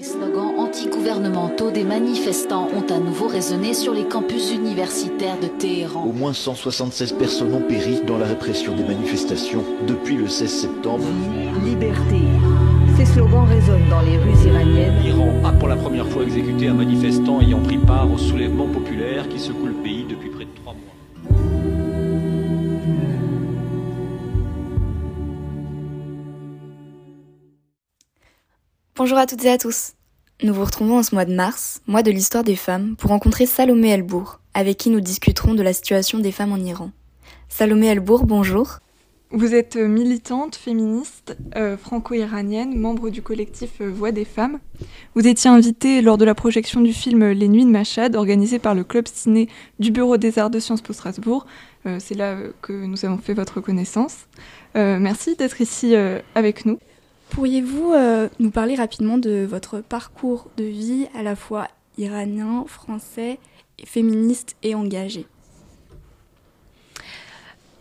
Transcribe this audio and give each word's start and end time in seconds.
Les 0.00 0.06
slogans 0.06 0.54
anti-gouvernementaux 0.56 1.70
des 1.70 1.84
manifestants 1.84 2.68
ont 2.74 2.90
à 2.90 2.98
nouveau 2.98 3.26
résonné 3.26 3.74
sur 3.74 3.92
les 3.92 4.04
campus 4.04 4.50
universitaires 4.50 5.38
de 5.38 5.46
Téhéran. 5.46 6.06
Au 6.06 6.12
moins 6.12 6.32
176 6.32 7.12
personnes 7.12 7.52
ont 7.52 7.60
péri 7.60 8.00
dans 8.06 8.16
la 8.16 8.24
répression 8.24 8.74
des 8.74 8.82
manifestations 8.82 9.62
depuis 9.86 10.16
le 10.16 10.26
16 10.26 10.50
septembre. 10.50 11.04
Liberté. 11.62 12.16
Ces 12.96 13.04
slogans 13.04 13.44
résonnent 13.46 13.90
dans 13.90 14.00
les 14.00 14.16
rues 14.16 14.46
iraniennes. 14.46 15.02
L'Iran 15.02 15.34
a 15.44 15.52
pour 15.52 15.68
la 15.68 15.76
première 15.76 16.08
fois 16.08 16.22
exécuté 16.22 16.68
un 16.68 16.74
manifestant 16.74 17.42
ayant 17.42 17.60
pris 17.60 17.76
part 17.76 18.10
au 18.10 18.16
soulèvement 18.16 18.68
populaire 18.68 19.28
qui 19.28 19.38
secoue 19.38 19.66
le 19.66 19.74
Bonjour 29.02 29.16
à 29.16 29.24
toutes 29.24 29.42
et 29.46 29.50
à 29.50 29.56
tous. 29.56 29.92
Nous 30.42 30.52
vous 30.52 30.62
retrouvons 30.62 30.98
en 30.98 31.02
ce 31.02 31.14
mois 31.14 31.24
de 31.24 31.32
mars, 31.32 31.80
mois 31.86 32.02
de 32.02 32.10
l'histoire 32.10 32.44
des 32.44 32.54
femmes, 32.54 32.96
pour 32.96 33.08
rencontrer 33.08 33.46
Salomé 33.46 33.88
Elbour, 33.88 34.40
avec 34.52 34.76
qui 34.76 34.90
nous 34.90 35.00
discuterons 35.00 35.54
de 35.54 35.62
la 35.62 35.72
situation 35.72 36.18
des 36.18 36.32
femmes 36.32 36.52
en 36.52 36.58
Iran. 36.58 36.90
Salomé 37.48 37.86
Elbour, 37.86 38.26
bonjour. 38.26 38.80
Vous 39.30 39.54
êtes 39.54 39.76
militante, 39.76 40.54
féministe, 40.54 41.34
euh, 41.56 41.78
franco-iranienne, 41.78 42.78
membre 42.78 43.08
du 43.08 43.22
collectif 43.22 43.80
euh, 43.80 43.88
Voix 43.88 44.12
des 44.12 44.26
femmes. 44.26 44.58
Vous 45.14 45.26
étiez 45.26 45.48
invitée 45.48 46.02
lors 46.02 46.18
de 46.18 46.26
la 46.26 46.34
projection 46.34 46.82
du 46.82 46.92
film 46.92 47.26
Les 47.30 47.48
Nuits 47.48 47.64
de 47.64 47.70
Machad, 47.70 48.14
organisé 48.14 48.58
par 48.58 48.74
le 48.74 48.84
club 48.84 49.08
ciné 49.08 49.48
du 49.78 49.92
Bureau 49.92 50.18
des 50.18 50.38
Arts 50.38 50.50
de 50.50 50.58
Sciences 50.58 50.82
Po 50.82 50.92
Strasbourg. 50.92 51.46
Euh, 51.86 51.96
C'est 52.00 52.16
là 52.16 52.32
euh, 52.32 52.52
que 52.60 52.74
nous 52.74 53.02
avons 53.06 53.16
fait 53.16 53.32
votre 53.32 53.62
connaissance. 53.62 54.26
Euh, 54.76 54.98
merci 55.00 55.36
d'être 55.36 55.62
ici 55.62 55.96
euh, 55.96 56.18
avec 56.34 56.66
nous. 56.66 56.78
Pourriez-vous 57.30 57.92
euh, 57.92 58.28
nous 58.40 58.50
parler 58.50 58.74
rapidement 58.74 59.16
de 59.16 59.46
votre 59.48 59.80
parcours 59.80 60.48
de 60.56 60.64
vie 60.64 61.06
à 61.14 61.22
la 61.22 61.36
fois 61.36 61.68
iranien, 61.96 62.64
français, 62.66 63.38
féministe 63.84 64.56
et 64.64 64.74
engagé? 64.74 65.26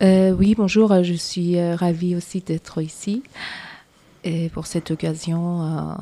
Euh, 0.03 0.31
oui, 0.31 0.53
bonjour, 0.55 1.03
je 1.03 1.15
suis 1.15 1.57
euh, 1.57 1.75
ravie 1.75 2.15
aussi 2.15 2.41
d'être 2.41 2.81
ici 2.81 3.23
et 4.23 4.49
pour 4.49 4.67
cette 4.67 4.91
occasion 4.91 5.95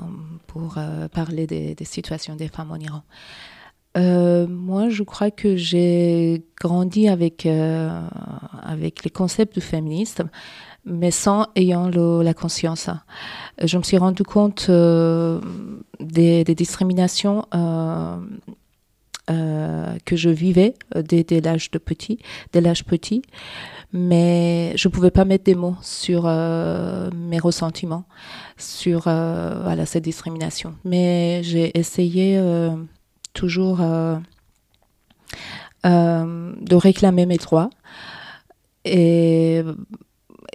pour 0.48 0.80
parler 1.14 1.46
des, 1.46 1.76
situations 1.84 2.36
des 2.36 2.48
femmes 2.48 2.72
en 2.72 2.78
Iran. 2.78 3.04
Moi, 3.96 4.90
je 4.90 5.04
crois 5.04 5.30
que 5.30 5.56
j'ai 5.56 6.44
grandi 6.60 7.08
avec, 7.10 7.46
avec 7.46 9.04
les 9.04 9.12
concepts 9.12 9.54
du 9.54 9.62
féminisme, 9.62 10.32
mais 10.88 11.12
sans 11.12 11.48
ayant 11.56 11.90
la 11.90 12.34
conscience. 12.34 12.90
Je 13.62 13.78
me 13.78 13.84
suis 13.84 13.98
rendu 13.98 14.24
compte 14.24 14.68
euh, 14.70 15.40
des, 16.00 16.44
discriminations 16.56 17.46
euh, 17.54 18.18
euh, 19.30 19.98
que 20.06 20.16
je 20.16 20.30
vivais 20.30 20.74
dès, 20.96 21.42
l'âge 21.42 21.70
de 21.72 21.78
petit, 21.78 22.20
dès 22.54 22.62
l'âge 22.62 22.86
petit, 22.86 23.22
mais 23.92 24.72
je 24.78 24.88
pouvais 24.88 25.12
pas 25.12 25.26
mettre 25.26 25.44
des 25.44 25.56
mots 25.56 25.76
sur 25.82 26.24
mes 26.24 27.40
ressentiments, 27.40 28.06
sur 28.58 29.02
voilà 29.02 29.86
cette 29.86 30.06
discrimination. 30.06 30.76
Mais 30.86 31.42
j'ai 31.44 31.78
essayé 31.78 32.42
toujours 33.34 33.80
de 35.84 36.76
réclamer 36.76 37.26
mes 37.26 37.38
droits 37.38 37.70
et 38.86 39.64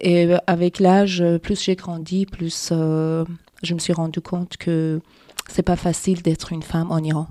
et 0.03 0.35
avec 0.47 0.81
l'âge, 0.81 1.25
plus 1.43 1.63
j'ai 1.63 1.77
grandi, 1.77 2.27
plus 2.27 2.71
euh, 2.73 3.25
je 3.63 3.75
me 3.75 3.79
suis 3.79 3.93
rendu 3.93 4.21
compte 4.21 4.57
que 4.57 5.01
c'est 5.49 5.63
pas 5.63 5.77
facile 5.77 6.23
d'être 6.23 6.53
une 6.53 6.63
femme 6.63 6.91
en 6.91 6.99
Iran. 6.99 7.29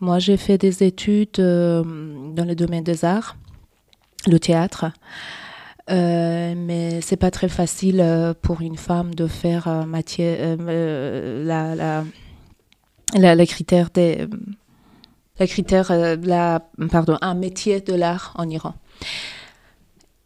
Moi, 0.00 0.18
j'ai 0.18 0.36
fait 0.36 0.58
des 0.58 0.84
études 0.84 1.38
euh, 1.38 1.82
dans 2.34 2.44
le 2.44 2.54
domaine 2.54 2.84
des 2.84 3.04
arts, 3.06 3.36
le 4.26 4.38
théâtre, 4.38 4.92
euh, 5.90 6.54
mais 6.54 7.00
c'est 7.00 7.16
pas 7.16 7.30
très 7.30 7.48
facile 7.48 8.00
euh, 8.00 8.34
pour 8.34 8.60
une 8.60 8.76
femme 8.76 9.14
de 9.14 9.26
faire 9.26 9.66
euh, 9.68 9.84
euh, 10.18 10.56
euh, 10.60 11.44
la, 11.44 11.74
la, 13.14 13.34
la, 13.34 13.46
critère 13.46 13.88
des, 13.88 14.26
la 15.38 15.46
critère, 15.46 15.90
euh, 15.90 16.16
la, 16.22 16.68
pardon, 16.90 17.16
un 17.22 17.34
métier 17.34 17.80
de 17.80 17.94
l'art 17.94 18.34
en 18.36 18.48
Iran. 18.50 18.74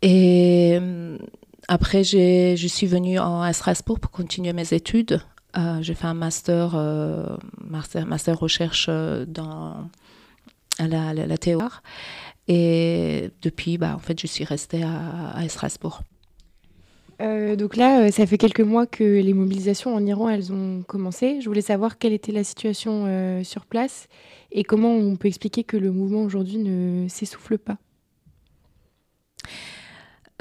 Et 0.02 0.78
euh, 0.80 1.18
après, 1.68 2.04
je 2.04 2.66
suis 2.66 2.86
venue 2.86 3.18
en, 3.18 3.40
à 3.42 3.52
Strasbourg 3.52 4.00
pour 4.00 4.10
continuer 4.10 4.52
mes 4.52 4.72
études. 4.72 5.20
Euh, 5.56 5.82
j'ai 5.82 5.94
fait 5.94 6.06
un 6.06 6.14
master, 6.14 6.72
euh, 6.74 7.36
master, 7.60 8.06
master 8.06 8.38
recherche 8.38 8.86
euh, 8.88 9.24
dans 9.26 9.88
la, 10.78 11.12
la, 11.12 11.26
la 11.26 11.38
théorie. 11.38 11.66
Et 12.48 13.30
depuis, 13.42 13.78
bah, 13.78 13.94
en 13.94 13.98
fait, 13.98 14.20
je 14.20 14.26
suis 14.26 14.44
restée 14.44 14.82
à, 14.82 15.30
à 15.34 15.48
Strasbourg. 15.48 16.02
Euh, 17.20 17.54
donc 17.54 17.76
là, 17.76 18.10
ça 18.10 18.26
fait 18.26 18.38
quelques 18.38 18.60
mois 18.60 18.86
que 18.86 19.04
les 19.04 19.34
mobilisations 19.34 19.94
en 19.94 20.04
Iran, 20.06 20.30
elles 20.30 20.52
ont 20.52 20.82
commencé. 20.82 21.40
Je 21.40 21.48
voulais 21.48 21.60
savoir 21.60 21.98
quelle 21.98 22.12
était 22.12 22.32
la 22.32 22.44
situation 22.44 23.04
euh, 23.06 23.44
sur 23.44 23.66
place 23.66 24.08
et 24.52 24.64
comment 24.64 24.94
on 24.94 25.16
peut 25.16 25.28
expliquer 25.28 25.62
que 25.64 25.76
le 25.76 25.92
mouvement 25.92 26.22
aujourd'hui 26.22 26.58
ne 26.58 27.08
s'essouffle 27.08 27.58
pas. 27.58 27.76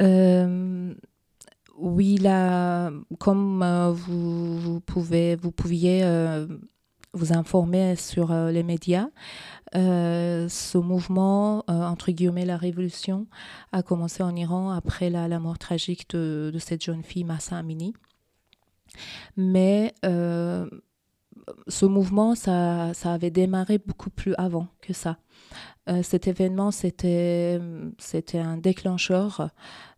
Euh, 0.02 0.39
oui, 2.00 2.18
là, 2.18 2.92
comme 3.20 3.62
euh, 3.62 3.92
vous, 3.92 4.80
pouvez, 4.80 5.36
vous 5.36 5.52
pouviez 5.52 6.06
euh, 6.06 6.48
vous 7.12 7.34
informer 7.34 7.98
sur 7.98 8.32
euh, 8.32 8.52
les 8.52 8.64
médias, 8.64 9.10
ce 9.74 10.78
mouvement, 10.78 11.66
entre 11.68 12.12
guillemets, 12.12 12.46
la 12.46 12.56
révolution, 12.56 13.28
a 13.74 13.84
commencé 13.84 14.24
en 14.24 14.34
Iran 14.34 14.72
après 14.72 15.10
la, 15.10 15.28
mort 15.40 15.60
tragique 15.60 16.10
de, 16.12 16.52
de 16.54 16.58
cette 16.58 16.82
jeune 16.82 17.04
fille, 17.04 17.26
Massa 17.26 17.58
Amini. 17.58 17.94
Mais 19.36 19.94
ce 20.02 21.86
mouvement, 21.86 22.34
ça, 22.34 22.94
ça 22.94 23.14
avait 23.14 23.30
démarré 23.30 23.78
beaucoup 23.78 24.10
plus 24.10 24.36
avant 24.38 24.70
que 24.82 24.94
ça. 24.94 25.18
Euh, 25.90 26.04
cet 26.04 26.28
événement, 26.28 26.72
c'était 26.72 27.60
un 28.34 28.58
déclencheur 28.58 29.50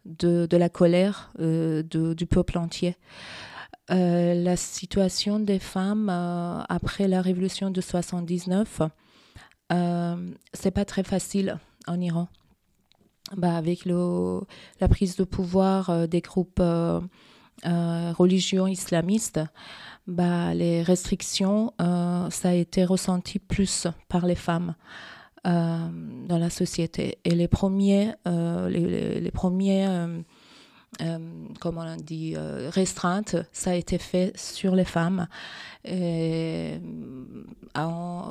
de, 0.05 0.47
la 0.51 0.69
colère 0.69 1.31
euh, 1.39 1.83
du 1.83 2.25
peuple 2.25 2.57
entier. 2.57 2.95
Euh, 3.91 4.33
la 4.35 4.55
situation 4.55 5.39
des 5.39 5.59
femmes 5.59 6.09
après 6.69 7.07
la 7.07 7.21
révolution 7.21 7.71
de 7.71 7.81
79, 7.81 8.81
euh, 9.73 10.31
c'est 10.53 10.71
pas 10.71 10.85
très 10.85 11.03
facile 11.03 11.57
en 11.87 11.99
Iran. 11.99 12.27
Bah, 13.35 13.55
avec 13.55 13.85
la 13.85 14.87
prise 14.89 15.15
de 15.15 15.23
pouvoir 15.23 16.07
des 16.07 16.21
groupes 16.21 16.59
euh, 16.59 17.01
religieux 17.65 18.67
islamistes, 18.69 19.39
bah, 20.07 20.53
les 20.53 20.83
restrictions, 20.83 21.73
ça 21.77 22.49
a 22.49 22.53
été 22.53 22.85
ressenti 22.85 23.39
plus 23.39 23.87
par 24.09 24.25
les 24.25 24.35
femmes 24.35 24.75
dans 25.43 26.37
la 26.37 26.49
société. 26.49 27.17
Et 27.25 27.31
les 27.31 27.47
premiers, 27.47 28.13
euh, 28.27 28.69
les, 28.69 29.31
premiers 29.31 29.87
euh, 29.87 30.21
euh, 31.01 31.17
comment 31.59 31.81
on 31.81 31.95
dit, 31.95 32.33
euh, 32.35 32.69
restreintes, 32.69 33.35
ça 33.53 33.71
a 33.71 33.75
été 33.75 33.97
fait 33.97 34.37
sur 34.37 34.75
les 34.75 34.85
femmes 34.85 35.27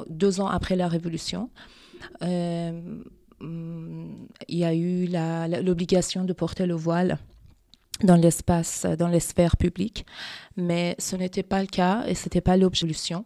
deux 0.08 0.40
ans 0.40 0.48
après 0.48 0.76
la 0.76 0.86
Révolution. 0.86 1.50
Euh, 2.22 3.02
il 3.40 4.58
y 4.58 4.64
a 4.64 4.74
eu 4.74 5.08
l'obligation 5.62 6.24
de 6.24 6.32
porter 6.34 6.66
le 6.66 6.74
voile 6.74 7.18
dans 8.04 8.16
l'espace, 8.16 8.86
dans 8.98 9.08
les 9.08 9.20
sphères 9.20 9.56
publiques, 9.56 10.04
mais 10.56 10.94
ce 10.98 11.16
n'était 11.16 11.42
pas 11.42 11.60
le 11.60 11.66
cas 11.66 12.04
et 12.06 12.14
ce 12.14 12.26
n'était 12.26 12.40
pas 12.42 12.56
l'obsolution. 12.58 13.24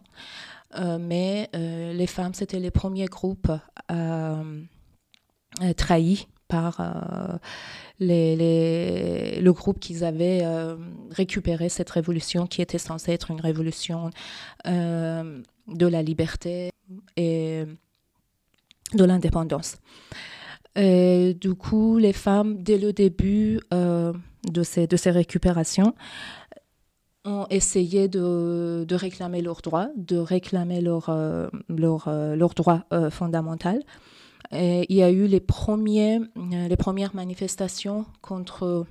Euh, 0.77 0.97
mais 0.99 1.49
euh, 1.55 1.93
les 1.93 2.07
femmes, 2.07 2.33
c'était 2.33 2.59
les 2.59 2.71
premiers 2.71 3.05
groupes 3.05 3.51
euh, 3.91 4.61
trahis 5.77 6.27
par 6.47 6.79
le 7.99 9.51
groupe 9.51 9.79
qu'ils 9.79 10.03
avaient 10.03 10.43
récupéré 11.09 11.69
cette 11.69 11.89
révolution 11.89 12.45
qui 12.45 12.61
était 12.61 12.77
censée 12.77 13.13
être 13.13 13.31
une 13.31 13.41
révolution 13.41 14.11
de 14.65 15.87
la 15.87 16.03
liberté 16.03 16.71
et 17.17 17.63
de 18.93 19.03
l'indépendance. 19.03 19.77
Du 20.75 21.55
coup, 21.57 21.97
les 21.97 22.13
femmes, 22.13 22.61
dès 22.61 22.77
le 22.77 22.93
début 22.93 23.59
de 23.71 24.63
ces 24.63 25.11
récupérations, 25.11 25.95
ont 27.25 27.47
essayé 27.49 28.07
de, 28.07 28.85
réclamer 28.91 29.41
leurs 29.41 29.61
droits, 29.61 29.89
de 29.97 30.17
réclamer 30.17 30.79
leurs 30.79 31.09
euh, 31.09 31.47
leur, 31.67 32.07
euh, 32.07 32.35
droits 32.55 32.85
euh, 32.93 33.09
fondamentaux. 33.09 33.79
Il 34.51 34.85
y 34.89 35.01
a 35.01 35.09
eu 35.09 35.25
les, 35.25 35.39
premiers, 35.39 36.19
euh, 36.19 36.67
les 36.67 36.77
premières 36.77 37.15
manifestations 37.15 38.05
contre 38.21 38.85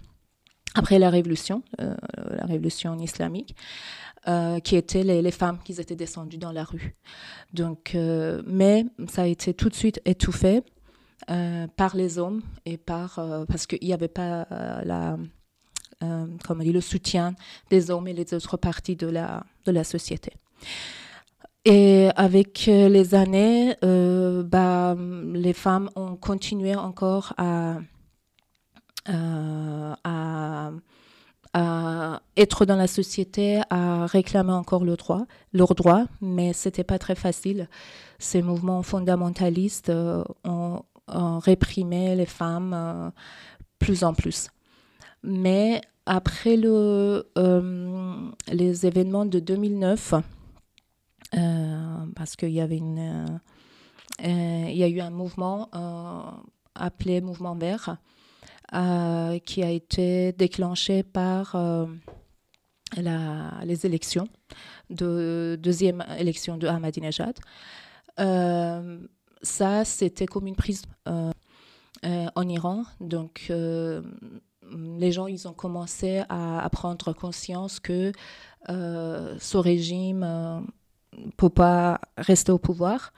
après 0.74 0.98
la 0.98 1.08
révolution, 1.08 1.62
la 1.78 2.44
révolution 2.44 2.98
islamique. 2.98 3.54
qui 4.64 4.74
étaient 4.74 5.04
les, 5.04 5.22
les, 5.22 5.30
femmes 5.30 5.58
qui 5.64 5.72
étaient 5.80 5.94
descendues 5.94 6.38
dans 6.38 6.50
la 6.50 6.64
rue. 6.64 6.96
Donc, 7.52 7.96
mais 8.46 8.84
ça 9.08 9.22
a 9.22 9.26
été 9.26 9.54
tout 9.54 9.68
de 9.68 9.74
suite 9.74 10.00
étouffé 10.04 10.62
par 11.76 11.94
les 11.94 12.18
hommes 12.18 12.42
et 12.66 12.76
par 12.76 13.20
parce 13.46 13.66
qu'il 13.66 13.86
n'y 13.86 13.92
avait 13.92 14.08
pas 14.08 14.48
la 14.84 15.16
comment 16.46 16.62
dit, 16.62 16.72
le 16.72 16.80
soutien 16.80 17.34
des 17.70 17.90
hommes 17.90 18.08
et 18.08 18.12
les 18.12 18.34
autres 18.34 18.56
parties 18.56 18.96
de 18.96 19.06
la, 19.06 19.44
de 19.66 19.72
la 19.72 19.84
société. 19.84 20.32
Et 21.64 22.10
avec 22.16 22.68
euh, 22.68 22.88
les 22.88 23.14
années, 23.14 23.74
euh, 23.84 24.42
bah, 24.42 24.94
les 25.32 25.54
femmes 25.54 25.88
ont 25.96 26.14
continué 26.14 26.76
encore 26.76 27.32
à, 27.38 27.76
euh, 29.08 29.94
à, 30.04 30.70
à, 31.54 32.20
être 32.36 32.66
dans 32.66 32.76
la 32.76 32.86
société, 32.86 33.62
à 33.70 34.04
réclamer 34.04 34.52
encore 34.52 34.84
le 34.84 34.96
droit, 34.96 35.24
leurs 35.54 35.74
droits, 35.74 36.04
mais 36.20 36.52
c'était 36.52 36.84
pas 36.84 36.98
très 36.98 37.14
facile. 37.14 37.68
Ces 38.18 38.42
mouvements 38.42 38.82
fondamentalistes 38.82 39.90
ont, 40.44 40.82
ont, 41.08 41.38
réprimé 41.38 42.14
les 42.14 42.26
femmes 42.26 43.12
plus 43.78 44.04
en 44.04 44.12
plus. 44.12 44.48
Mais 45.22 45.80
après 46.06 46.56
le, 46.56 47.26
les 48.52 48.86
événements 48.86 49.26
de 49.26 49.40
2009, 49.40 50.14
euh, 51.36 52.06
parce 52.14 52.36
qu'il 52.36 52.50
y 52.50 52.60
avait 52.60 52.76
une, 52.76 52.98
euh, 52.98 53.26
euh, 54.24 54.66
il 54.68 54.76
y 54.76 54.84
a 54.84 54.88
eu 54.88 55.00
un 55.00 55.10
mouvement 55.10 55.68
appelé 56.74 57.20
Mouvement 57.20 57.54
Vert 57.54 57.96
qui 59.44 59.62
a 59.62 59.70
été 59.70 60.32
déclenché 60.32 61.02
par 61.02 61.56
la, 62.96 63.60
les 63.64 63.86
élections, 63.86 64.28
de 64.90 65.58
deuxième 65.60 66.04
élection 66.18 66.56
de 66.56 66.66
Ahmadinejad. 66.66 67.38
ça, 69.42 69.84
c'était 69.84 70.26
comme 70.26 70.46
une 70.46 70.56
prise 70.56 70.82
en 71.06 72.48
Iran. 72.48 72.84
Donc, 73.00 73.52
les 74.98 75.12
gens, 75.12 75.26
ils 75.26 75.46
ont 75.48 75.52
commencé 75.52 76.22
à, 76.28 76.68
prendre 76.70 77.12
conscience 77.12 77.80
que 77.80 78.12
ce 78.68 79.56
régime 79.56 80.20
ne 80.20 81.30
peut 81.36 81.50
pas 81.50 82.00
rester 82.16 82.52
au 82.52 82.58
pouvoir. 82.58 83.12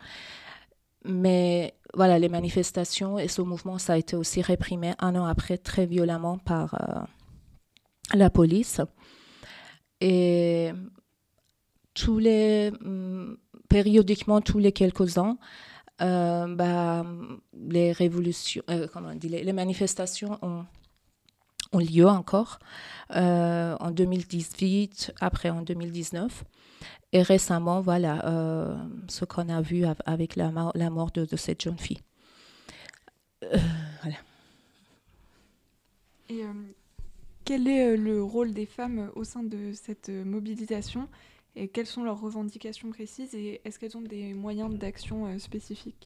Mais 1.04 1.75
voilà, 1.94 2.19
les 2.19 2.28
manifestations 2.28 3.19
et 3.19 3.28
ce 3.28 3.43
mouvement, 3.43 3.78
ça 3.78 3.94
a 3.94 3.96
été 3.96 4.16
aussi 4.16 4.43
réprimé 4.43 4.94
un 4.98 5.14
an 5.14 5.25
après 5.25 5.56
très 5.56 5.87
violemment 5.87 6.38
par 6.38 6.75
euh, 6.75 7.02
la 8.14 8.28
police. 8.28 8.81
Et 10.00 10.70
tous 11.94 12.19
les, 12.19 12.70
mm, 12.70 13.37
périodiquement, 13.69 14.40
tous 14.40 14.58
les 14.58 14.72
quelques 14.72 15.16
ans, 15.16 15.38
euh, 16.02 16.54
bah, 16.54 17.06
les 17.54 17.93
révolutions, 17.93 18.62
euh, 18.69 18.87
comment 18.93 19.08
on 19.08 19.14
dit, 19.14 19.28
les, 19.28 19.52
manifestations 19.52 20.38
ont, 20.43 20.66
ont 21.76 21.81
lieu 21.81 22.06
encore 22.06 22.58
en 23.11 23.90
2018, 23.90 25.12
après 25.20 25.50
en 25.50 25.62
2019. 25.62 26.44
Et 27.12 27.23
récemment, 27.23 27.81
voilà 27.81 28.26
euh, 28.26 28.76
ce 29.08 29.25
qu'on 29.25 29.49
a 29.49 29.61
vu 29.61 29.84
avec 30.05 30.37
la, 30.37 30.52
la 30.75 30.90
mort 30.90 31.11
de, 31.12 31.25
cette 31.37 31.62
jeune 31.62 31.78
fille. 31.78 32.00
Euh, 33.44 33.56
voilà. 34.02 34.17
Et 36.28 36.43
euh, 36.43 36.52
quel 37.44 37.69
est 37.69 37.96
le 37.96 38.22
rôle 38.22 38.52
des 38.52 38.67
femmes 38.67 39.11
au 39.14 39.25
sein 39.25 39.43
de 39.43 39.72
cette 39.72 40.08
mobilisation? 40.08 41.08
Et 41.55 41.69
quelles 41.69 41.87
sont 41.87 42.05
leurs 42.05 42.20
revendications 42.20 42.90
précises? 42.90 43.34
Et 43.34 43.62
est-ce 43.64 43.79
qu'elles 43.79 43.96
ont 43.96 44.02
des 44.02 44.34
moyens 44.34 44.75
d'action 44.75 45.38
spécifiques? 45.38 45.96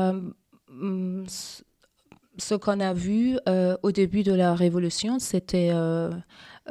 Ce 2.39 2.55
qu'on 2.55 2.81
a 2.81 2.93
vu 2.93 3.39
au 3.83 3.93
début 3.93 4.23
de 4.23 4.33
la 4.33 4.55
révolution, 4.55 5.19
c'était 5.19 5.73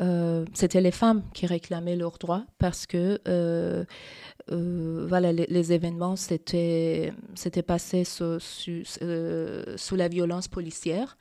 euh, 0.02 0.46
c'était 0.54 0.82
les 0.82 0.92
femmes 0.92 1.24
qui 1.34 1.46
réclamaient 1.46 1.96
leurs 1.96 2.18
droits 2.20 2.46
parce 2.58 2.86
que 2.86 3.20
euh, 3.28 3.84
euh, 4.52 5.06
voilà, 5.10 5.34
les, 5.34 5.74
événements 5.74 6.16
s'étaient 6.16 7.12
passés 7.68 8.06
sous, 8.06 8.40
sous, 8.40 9.96
la 9.96 10.08
violence 10.08 10.48
policière 10.48 11.18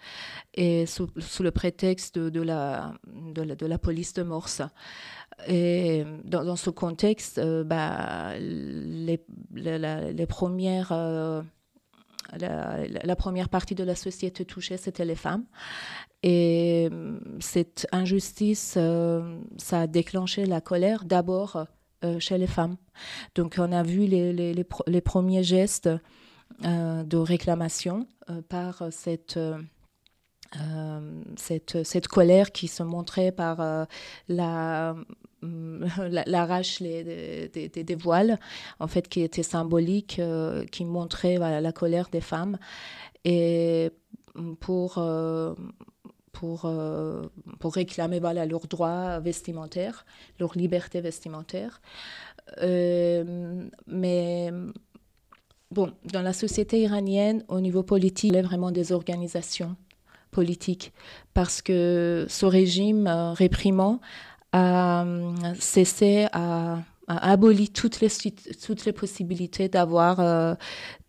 et 0.54 0.86
sous, 0.86 1.08
le 1.40 1.50
prétexte 1.50 2.18
de, 2.18 2.40
la, 2.40 2.94
de, 3.06 3.66
la, 3.66 3.78
police 3.78 4.14
de 4.14 4.22
Morse. 4.22 4.62
Et 5.48 6.04
dans, 6.24 6.56
ce 6.56 6.70
contexte, 6.70 7.40
bah, 7.64 8.38
les, 8.38 9.20
les, 9.54 10.26
premières 10.26 10.92
la, 12.36 13.16
première 13.16 13.48
partie 13.48 13.74
de 13.74 13.84
la 13.84 13.94
société 13.94 14.44
touchée, 14.44 14.76
c'était 14.76 15.04
les 15.04 15.14
femmes. 15.14 15.44
Et 16.22 16.88
euh, 16.92 17.18
cette 17.40 17.86
injustice, 17.92 18.74
euh, 18.76 19.38
ça 19.56 19.82
a 19.82 19.86
déclenché 19.86 20.46
la 20.46 20.60
colère 20.60 21.04
d'abord 21.04 21.66
euh, 22.04 22.18
chez 22.18 22.38
les 22.38 22.46
femmes. 22.46 22.76
Donc 23.34 23.56
on 23.58 23.72
a 23.72 23.82
vu 23.82 24.06
les, 24.06 24.64
premiers 25.04 25.42
gestes 25.42 25.88
de 26.60 27.16
réclamation 27.16 28.06
par 28.48 28.82
cette... 28.90 29.38
cette, 31.36 31.84
cette, 31.84 32.08
colère 32.08 32.52
qui 32.52 32.68
se 32.68 32.82
montrait 32.82 33.32
par 33.32 33.58
la, 34.28 34.94
l'arrache 35.42 36.82
des, 36.82 37.48
des, 37.68 37.94
voiles, 37.94 38.38
en 38.80 38.86
fait, 38.86 39.08
qui 39.08 39.22
était 39.22 39.42
symbolique, 39.42 40.18
euh, 40.18 40.64
qui 40.66 40.84
montrait 40.84 41.38
la 41.38 41.72
colère 41.72 42.08
des 42.10 42.20
femmes. 42.20 42.58
Et 43.24 43.90
pour, 44.60 44.98
euh, 44.98 45.54
pour, 46.32 46.62
euh, 46.64 47.22
pour 47.58 47.74
réclamer 47.74 48.20
voilà, 48.20 48.46
leurs 48.46 48.66
droits 48.66 49.20
vestimentaires, 49.20 50.04
leur 50.38 50.56
liberté 50.56 51.00
vestimentaire. 51.00 51.80
mais 52.60 54.50
bon, 55.70 55.92
dans 56.04 56.22
la 56.22 56.32
société 56.32 56.80
iranienne, 56.80 57.44
au 57.48 57.60
niveau 57.60 57.82
politique, 57.82 58.30
il 58.32 58.36
y 58.36 58.38
a 58.38 58.42
vraiment 58.42 58.70
des 58.70 58.92
organisations 58.92 59.76
politiques 60.30 60.92
parce 61.34 61.62
que 61.62 62.26
ce 62.28 62.46
régime 62.46 63.08
réprimant 63.34 64.00
a 64.52 65.04
cessé, 65.58 66.26
a, 66.32 66.78
aboli 67.06 67.70
toutes 67.70 68.00
les, 68.00 68.08
toutes 68.64 68.84
les 68.84 68.92
possibilités 68.92 69.68
d'avoir 69.68 70.20
euh, 70.20 70.54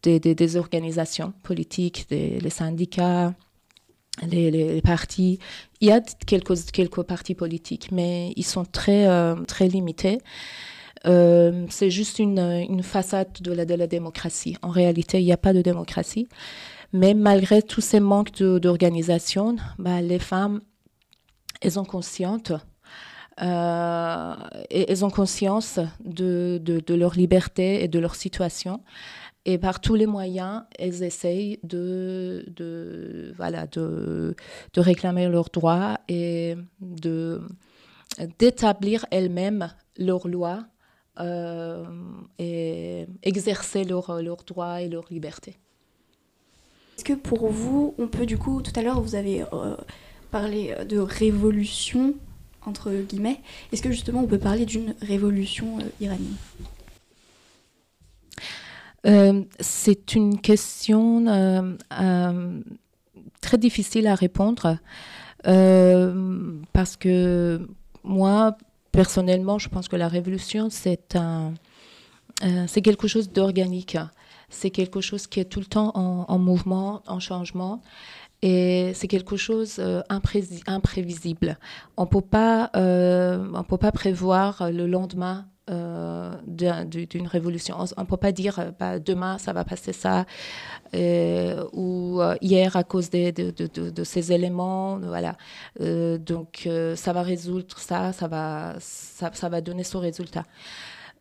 des, 0.03 0.20
des, 0.20 0.58
organisations 0.58 1.34
politiques, 1.44 2.08
des, 2.10 2.39
les 2.39 2.50
syndicats, 2.50 3.34
les, 4.27 4.51
les, 4.51 4.82
partis. 4.82 5.39
Il 5.82 5.88
y 5.88 5.91
a 5.91 6.01
quelques, 6.01 6.72
quelques 6.72 7.03
partis 7.03 7.36
politiques, 7.36 7.91
mais 7.91 8.34
ils 8.36 8.46
sont 8.46 8.65
très, 8.65 9.08
euh, 9.08 9.36
très 9.46 9.67
limités. 9.67 10.20
Euh, 11.06 11.65
c'est 11.70 11.89
juste 11.89 12.20
une, 12.20 12.84
façade 12.84 13.29
de 13.41 13.51
la, 13.51 13.88
démocratie. 13.88 14.58
En 14.62 14.70
réalité, 14.70 15.22
il 15.22 15.25
n'y 15.25 15.32
a 15.32 15.38
pas 15.38 15.53
de 15.53 15.62
démocratie. 15.62 16.27
Mais 16.91 17.13
malgré 17.13 17.62
tous 17.62 17.82
ces 17.82 18.00
manques 18.00 18.41
d'organisation, 18.41 19.56
bah, 19.77 20.01
les 20.01 20.20
femmes, 20.20 20.62
elles 21.62 21.74
sont 21.74 21.86
conscientes 21.86 22.51
euh, 23.41 24.36
et 24.70 24.91
elles 24.91 25.06
ont 25.06 25.10
conscience 25.10 25.79
de, 26.03 26.62
leur 26.89 27.13
liberté 27.13 27.84
et 27.84 27.88
de 27.88 28.00
leur 28.00 28.15
situation. 28.15 28.82
Et 29.46 29.58
par 29.58 29.79
tous 29.79 29.96
les 29.96 30.06
moyens, 30.06 30.63
elles 30.77 31.01
essayent 31.03 31.60
de, 31.63 33.34
voilà, 33.38 33.68
de, 33.68 34.36
réclamer 34.75 35.29
leurs 35.29 35.50
droits 35.50 35.98
et 36.10 36.56
d'établir 38.38 39.06
elles-mêmes 39.12 39.70
leurs 39.98 40.27
lois 40.27 40.65
et 41.20 43.06
exercer 43.24 43.84
leurs 43.84 44.22
leurs 44.22 44.44
droits 44.44 44.82
et 44.82 44.90
leurs 44.90 45.08
libertés. 45.12 45.58
Est-ce 46.98 47.04
que 47.04 47.14
pour 47.14 47.50
vous, 47.50 47.94
on 47.98 48.08
peut 48.08 48.26
du 48.26 48.38
coup, 48.38 48.62
tout 48.62 48.74
à 48.76 48.82
l'heure 48.82 49.02
vous 49.02 49.16
avez 49.16 49.44
euh, 49.54 49.76
parlé 50.32 50.76
de 50.88 50.98
révolution 50.98 52.16
entre 52.66 52.92
guillemets. 52.92 53.42
Est-ce 53.72 53.82
que 53.82 53.92
justement 53.92 54.22
on 54.22 54.28
peut 54.28 54.40
parler 54.40 54.66
d'une 54.66 54.96
révolution 55.02 55.80
euh, 55.80 55.84
iranienne? 56.00 56.36
Euh, 59.06 59.44
C'est 59.60 60.16
une 60.16 60.40
question 60.40 61.26
euh, 61.28 62.62
très 63.42 63.58
difficile 63.58 64.08
à 64.08 64.16
répondre 64.16 64.78
parce 66.74 66.98
que 66.98 67.66
moi, 68.04 68.58
personnellement, 68.91 69.60
je 69.60 69.69
pense 69.69 69.88
que 69.88 69.96
la 69.96 70.08
révolution, 70.08 70.69
c'est 70.69 71.15
un, 71.15 71.53
c'est 72.67 72.81
quelque 72.81 73.08
chose 73.08 73.31
d'organique. 73.31 73.98
C'est 74.50 74.72
quelque 74.72 75.01
chose 75.01 75.27
qui 75.27 75.39
est 75.39 75.46
tout 75.46 75.60
le 75.60 75.65
temps 75.65 75.91
en, 75.93 76.25
en 76.27 76.39
mouvement, 76.39 77.03
en 77.08 77.19
changement. 77.19 77.81
Et 78.41 78.93
c'est 78.96 79.08
quelque 79.08 79.36
chose 79.36 79.75
euh, 79.79 80.01
imprévisible. 80.10 81.58
On 81.98 82.05
peut 82.05 82.22
euh, 82.75 83.63
peut 83.63 83.77
pas 83.77 83.91
prévoir 83.91 84.72
le 84.72 84.88
lendemain 84.88 85.39
euh, 85.39 85.41
d'une 86.48 87.28
révolution. 87.28 87.78
On 87.98 88.02
ne 88.02 88.06
peut 88.06 88.18
pas 88.18 88.32
dire 88.32 88.74
bah, 88.80 89.00
demain 89.00 89.38
ça 89.38 89.54
va 89.54 89.64
passer 89.64 89.94
ça 89.94 90.26
ou 90.94 92.22
hier 92.42 92.76
à 92.76 92.84
cause 92.84 93.10
de, 93.10 94.04
ces 94.04 94.32
éléments. 94.32 94.98
Voilà. 95.00 95.36
donc 95.80 96.68
ça 96.96 97.14
va 97.14 97.22
résoudre 97.22 97.78
ça, 97.78 98.14
ça 98.14 98.28
va, 98.28 98.76
ça, 98.80 99.50
va 99.50 99.62
donner 99.62 99.84
son 99.84 100.00
résultat. 100.00 100.44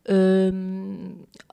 Euh, 0.09 0.95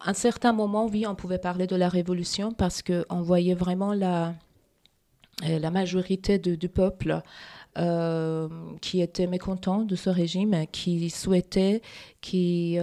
à 0.00 0.10
un 0.10 0.14
certain 0.14 0.52
moment, 0.52 0.86
oui, 0.86 1.06
on 1.06 1.14
pouvait 1.14 1.38
parler 1.38 1.66
de 1.66 1.76
la 1.76 1.88
révolution 1.88 2.52
parce 2.52 2.82
qu'on 2.82 3.20
voyait 3.20 3.54
vraiment 3.54 3.92
la, 3.92 4.34
euh, 5.44 5.58
la 5.58 5.70
majorité 5.70 6.38
du 6.38 6.68
peuple 6.68 7.20
euh, 7.76 8.48
qui 8.80 9.00
était 9.00 9.26
mécontent 9.26 9.82
de 9.82 9.96
ce 9.96 10.10
régime, 10.10 10.66
qui 10.72 11.10
souhaitait, 11.10 11.82
qui, 12.20 12.78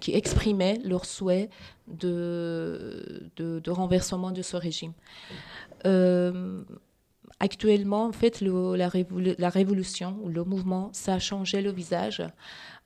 qui 0.00 0.14
exprimait 0.14 0.80
leur 0.84 1.04
souhait 1.04 1.50
de, 1.88 3.30
de, 3.36 3.70
renversement 3.70 4.30
de 4.30 4.42
ce 4.42 4.56
régime. 4.56 4.92
actuellement, 7.40 8.06
en 8.06 8.12
fait, 8.12 8.40
la, 8.40 8.90
la, 9.38 9.48
révolution 9.48 10.16
le 10.26 10.44
mouvement, 10.44 10.90
ça 10.92 11.14
a 11.14 11.18
changé 11.18 11.60
le 11.60 11.72
visage. 11.72 12.22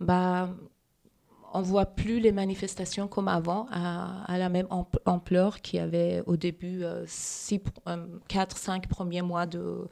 Bah, 0.00 0.50
on 1.58 1.62
voit 1.62 1.86
plus 1.86 2.20
les 2.20 2.30
manifestations 2.30 3.08
comme 3.08 3.26
avant, 3.26 3.66
à, 3.72 4.38
la 4.38 4.48
même 4.48 4.68
ampleur 5.06 5.60
qu'il 5.60 5.80
y 5.80 5.82
avait 5.82 6.22
au 6.26 6.36
début, 6.36 6.84
euh, 6.84 7.04
six, 7.06 7.60
euh, 7.88 8.06
quatre, 8.28 8.56
cinq 8.56 8.86
premiers 8.86 9.22
mois 9.22 9.46
de, 9.46 9.88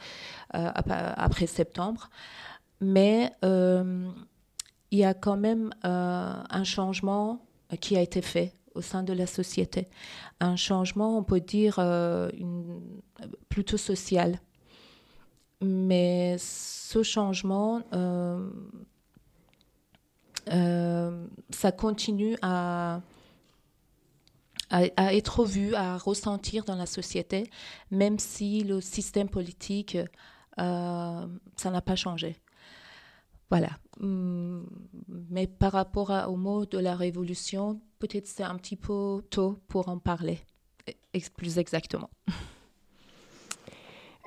euh, 0.55 0.71
après 0.85 1.47
septembre. 1.49 2.09
Mais 2.81 3.33
il 3.43 4.99
y 4.99 5.05
a 5.05 5.15
quand 5.15 5.37
même 5.37 5.71
un 5.83 6.65
changement 6.65 7.41
qui 7.81 7.97
a 7.97 8.01
été 8.01 8.23
fait 8.23 8.53
au 8.75 8.83
sein 8.83 9.03
de 9.03 9.13
la 9.13 9.27
société. 9.27 9.89
Un 10.41 10.57
changement, 10.57 11.19
on 11.19 11.25
peut 11.25 11.41
dire, 11.41 11.81
plutôt 13.49 13.79
social. 13.79 14.39
Mais 15.63 16.37
ce 16.39 17.03
changement 17.03 17.83
euh, 17.95 18.51
ça 20.49 21.73
continue 21.73 22.37
à, 22.43 23.01
à, 24.71 25.15
être 25.15 25.45
vu, 25.45 25.75
à 25.75 25.97
ressentir 25.97 26.65
dans 26.65 26.77
la 26.77 26.87
société, 26.87 27.51
même 27.91 28.19
si 28.19 28.63
le 28.63 28.81
système 28.81 29.29
politique, 29.29 29.97
euh, 30.59 31.27
ça 31.57 31.71
n'a 31.71 31.83
pas 31.83 31.97
changé. 31.97 32.37
Voilà. 33.51 33.71
Hum, 34.01 34.69
mais 35.09 35.47
par 35.47 35.73
rapport 35.73 36.11
au 36.29 36.37
mot 36.37 36.67
de 36.67 36.79
la 36.79 36.95
révolution, 36.95 37.81
peut-être 37.99 38.27
c'est 38.27 38.43
un 38.43 38.57
petit 38.57 38.77
peu 38.77 39.23
tôt 39.31 39.59
pour 39.69 39.89
en 39.89 39.99
parler 39.99 40.41
plus 41.35 41.59
exactement. 41.59 42.11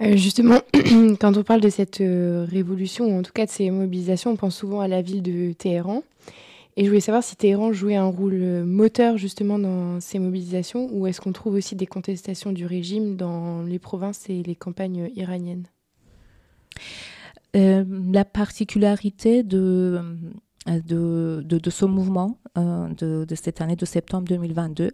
Euh, 0.01 0.15
justement, 0.15 0.61
quand 1.19 1.35
on 1.37 1.43
parle 1.43 1.61
de 1.61 1.69
cette 1.69 2.01
euh, 2.01 2.45
révolution, 2.49 3.05
ou 3.05 3.19
en 3.19 3.21
tout 3.21 3.33
cas 3.33 3.45
de 3.45 3.51
ces 3.51 3.69
mobilisations, 3.69 4.31
on 4.31 4.35
pense 4.35 4.55
souvent 4.55 4.79
à 4.79 4.87
la 4.87 5.01
ville 5.01 5.21
de 5.21 5.51
Téhéran. 5.53 6.03
Et 6.77 6.83
je 6.85 6.89
voulais 6.89 7.01
savoir 7.01 7.23
si 7.23 7.35
Téhéran 7.35 7.73
jouait 7.73 7.97
un 7.97 8.05
rôle 8.05 8.39
euh, 8.41 8.65
moteur 8.65 9.17
justement 9.17 9.59
dans 9.59 9.99
ces 9.99 10.19
mobilisations, 10.19 10.87
ou 10.91 11.07
est-ce 11.07 11.19
qu'on 11.19 11.33
trouve 11.33 11.55
aussi 11.55 11.75
des 11.75 11.87
contestations 11.87 12.53
du 12.53 12.65
régime 12.65 13.17
dans 13.17 13.63
les 13.63 13.79
provinces 13.79 14.29
et 14.29 14.41
les 14.43 14.55
campagnes 14.55 15.09
iraniennes? 15.15 15.65
La 17.53 18.25
particularité 18.25 19.41
de 19.41 19.99
de, 20.67 21.41
de, 21.43 21.69
ce 21.69 21.85
mouvement 21.85 22.39
euh, 22.57 22.89
de, 22.89 23.35
cette 23.35 23.61
année 23.61 23.75
de 23.75 23.85
septembre 23.85 24.27
2022, 24.27 24.91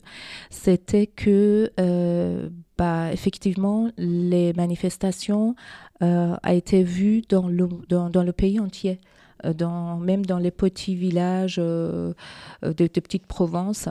c'était 0.49 1.07
que 1.07 1.71
euh, 1.79 2.49
bah, 2.77 3.11
effectivement 3.11 3.89
les 3.97 4.53
manifestations 4.53 5.55
euh, 6.01 6.35
a 6.43 6.53
été 6.53 6.83
vues 6.83 7.21
dans 7.27 7.47
le, 7.47 7.67
dans, 7.89 8.23
le 8.23 8.31
pays 8.31 8.59
entier. 8.59 8.99
Dans, 9.43 9.97
même 9.97 10.25
dans 10.25 10.39
les 10.39 10.49
petits 10.49 10.95
villages 10.95 11.57
de, 11.57 12.15
de 12.63 12.87
petites 12.87 13.27
provinces. 13.27 13.89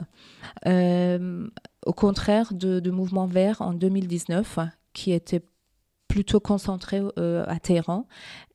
au 0.65 1.93
contraire 1.93 2.51
de, 2.53 2.79
de 2.79 2.91
Mouvement 2.91 3.27
Vert 3.27 3.61
en 3.61 3.73
2019, 3.73 4.59
qui 4.91 5.11
était 5.11 5.43
plutôt 6.15 6.39
concentré 6.39 7.01
à 7.17 7.59
Téhéran 7.59 8.07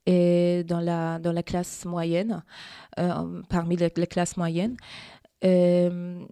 et 0.07 0.63
dans 0.67 0.79
la, 0.79 1.19
dans 1.19 1.31
la 1.31 1.43
classe 1.43 1.85
moyenne, 1.85 2.43
euh, 2.97 3.41
parmi 3.49 3.75
les, 3.75 3.91
classes 3.91 4.35
moyennes. 4.35 4.77
Euh, 5.43 6.25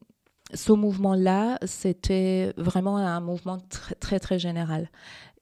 ce 0.51 0.71
mouvement-là, 0.71 1.59
c'était 1.63 2.51
vraiment 2.57 2.97
un 2.97 3.19
mouvement 3.19 3.59
très, 3.99 4.19
très 4.19 4.39
général. 4.39 4.89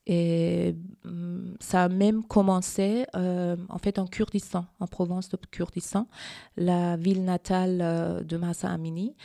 Et 0.10 0.76
mm, 1.04 1.56
ça 1.60 1.84
a 1.84 1.90
même 1.90 2.24
commencé 2.24 3.06
euh, 3.16 3.58
en 3.70 3.78
fait 3.78 4.00
en 4.00 4.08
Kurdistan, 4.08 4.66
en 4.80 4.88
province 4.88 5.30
de 5.30 5.38
Kurdistan, 5.52 6.08
la 6.56 6.96
ville 6.96 7.24
natale 7.24 8.26
de 8.26 8.38
Massa 8.38 8.72
Amini. 8.72 9.16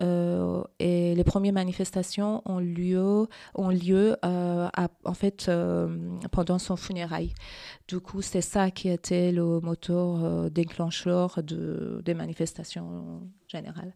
Euh, 0.00 0.62
et 0.78 1.14
les 1.14 1.24
premières 1.24 1.52
manifestations 1.52 2.42
ont 2.44 2.58
lieu, 2.58 3.28
euh, 4.24 4.68
en 5.04 5.14
fait 5.14 5.46
euh, 5.48 6.18
pendant 6.30 6.58
son 6.58 6.76
funérail. 6.76 7.34
Du 7.88 8.00
coup, 8.00 8.22
c'est 8.22 8.40
ça 8.40 8.70
qui 8.70 8.88
était 8.88 9.32
le 9.32 9.60
moteur 9.60 10.50
déclencheur 10.50 11.42
de, 11.42 12.00
des 12.04 12.14
manifestations 12.14 13.22
générales. 13.48 13.94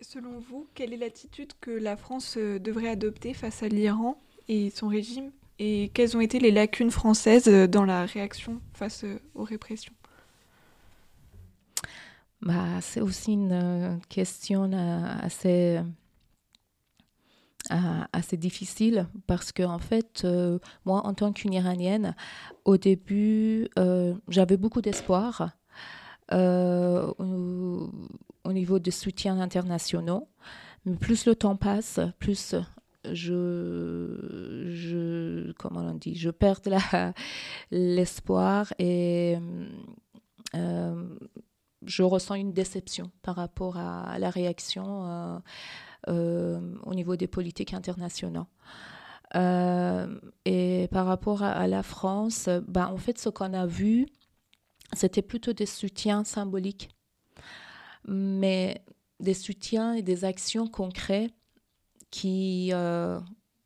Selon 0.00 0.38
vous, 0.38 0.66
quelle 0.74 0.92
est 0.92 0.96
l'attitude 0.98 1.52
que 1.60 1.70
la 1.70 1.96
France 1.96 2.36
devrait 2.36 2.88
adopter 2.88 3.34
face 3.34 3.62
à 3.62 3.68
l'Iran 3.68 4.20
et 4.48 4.70
son 4.70 4.88
régime 4.88 5.30
Et 5.58 5.90
quelles 5.94 6.16
ont 6.16 6.20
été 6.20 6.38
les 6.38 6.50
lacunes 6.50 6.90
françaises 6.90 7.48
dans 7.48 7.84
la 7.84 8.06
réaction 8.06 8.60
face 8.72 9.04
aux 9.34 9.44
répressions? 9.44 9.94
Bah, 12.42 12.80
c'est 12.80 13.00
aussi 13.00 13.34
une 13.34 13.52
euh, 13.52 13.96
question 14.08 14.68
euh, 14.72 15.14
assez, 15.20 15.80
euh, 17.70 17.74
assez 18.12 18.36
difficile 18.36 19.06
parce 19.28 19.52
que 19.52 19.62
en 19.62 19.78
fait, 19.78 20.26
moi, 20.84 21.06
en 21.06 21.14
tant 21.14 21.32
qu'une 21.32 21.52
Iranienne, 21.52 22.16
au 22.64 22.76
début, 22.76 23.68
j'avais 24.28 24.56
beaucoup 24.56 24.82
d'espoir 24.82 25.50
au, 26.32 27.90
au, 28.44 28.52
niveau 28.52 28.78
des 28.78 28.90
soutiens 28.90 29.40
internationaux. 29.40 30.28
Mais 30.84 30.96
plus 30.96 31.26
le 31.26 31.34
temps 31.34 31.56
passe, 31.56 32.00
plus 32.18 32.54
je, 33.12 34.12
comment 35.58 35.80
on 35.80 35.94
dit, 35.94 36.14
je 36.14 36.30
perds 36.30 36.60
l'espoir 37.70 38.72
et 38.78 39.38
je 41.86 42.02
ressens 42.02 42.34
une 42.34 42.52
déception 42.52 43.10
par 43.22 43.36
rapport 43.36 43.76
à, 43.76 44.18
la 44.18 44.30
réaction 44.30 45.06
euh, 45.06 45.38
euh, 46.08 46.74
au 46.84 46.94
niveau 46.94 47.16
des 47.16 47.26
politiques 47.26 47.74
internationaux. 47.74 48.46
Euh, 49.34 50.06
et 50.44 50.88
par 50.92 51.06
rapport 51.06 51.42
à, 51.42 51.66
la 51.66 51.82
France, 51.82 52.48
ben, 52.68 52.86
en 52.86 52.98
fait, 52.98 53.18
ce 53.18 53.28
qu'on 53.28 53.54
a 53.54 53.66
vu, 53.66 54.06
c'était 54.92 55.22
plutôt 55.22 55.52
des 55.52 55.66
soutiens 55.66 56.24
symboliques, 56.24 56.90
mais 58.06 58.82
des 59.20 59.34
soutiens 59.34 59.94
et 59.94 60.02
des 60.02 60.24
actions 60.24 60.66
concrètes 60.66 61.32
qui, 62.10 62.72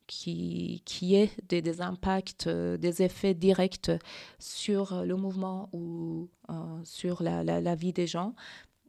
qui, 0.07 0.83
qui 0.85 1.15
ait 1.15 1.31
des, 1.49 1.81
impacts, 1.81 2.47
euh, 2.47 2.77
des 2.77 3.03
effets 3.03 3.35
directs 3.35 3.91
sur 4.39 5.05
le 5.05 5.17
mouvement 5.17 5.69
ou 5.73 6.29
euh, 6.51 6.55
sur 6.85 7.23
la, 7.23 7.43
la, 7.43 7.75
vie 7.75 7.93
des 7.93 8.07
gens, 8.07 8.35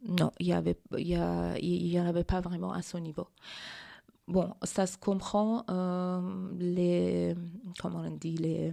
non, 0.06 0.30
il 0.38 0.46
n'y 0.46 0.52
avait, 0.52 0.78
y 0.96 1.14
y 1.14 1.98
avait 1.98 2.24
pas 2.24 2.40
vraiment 2.40 2.72
à 2.72 2.82
ce 2.82 2.98
niveau. 2.98 3.26
Bon, 4.28 4.54
ça 4.62 4.86
se 4.86 4.96
comprend, 4.96 5.64
euh, 5.70 6.50
les, 6.58 7.34
comment 7.80 8.00
on 8.00 8.10
dit, 8.10 8.36
les, 8.36 8.72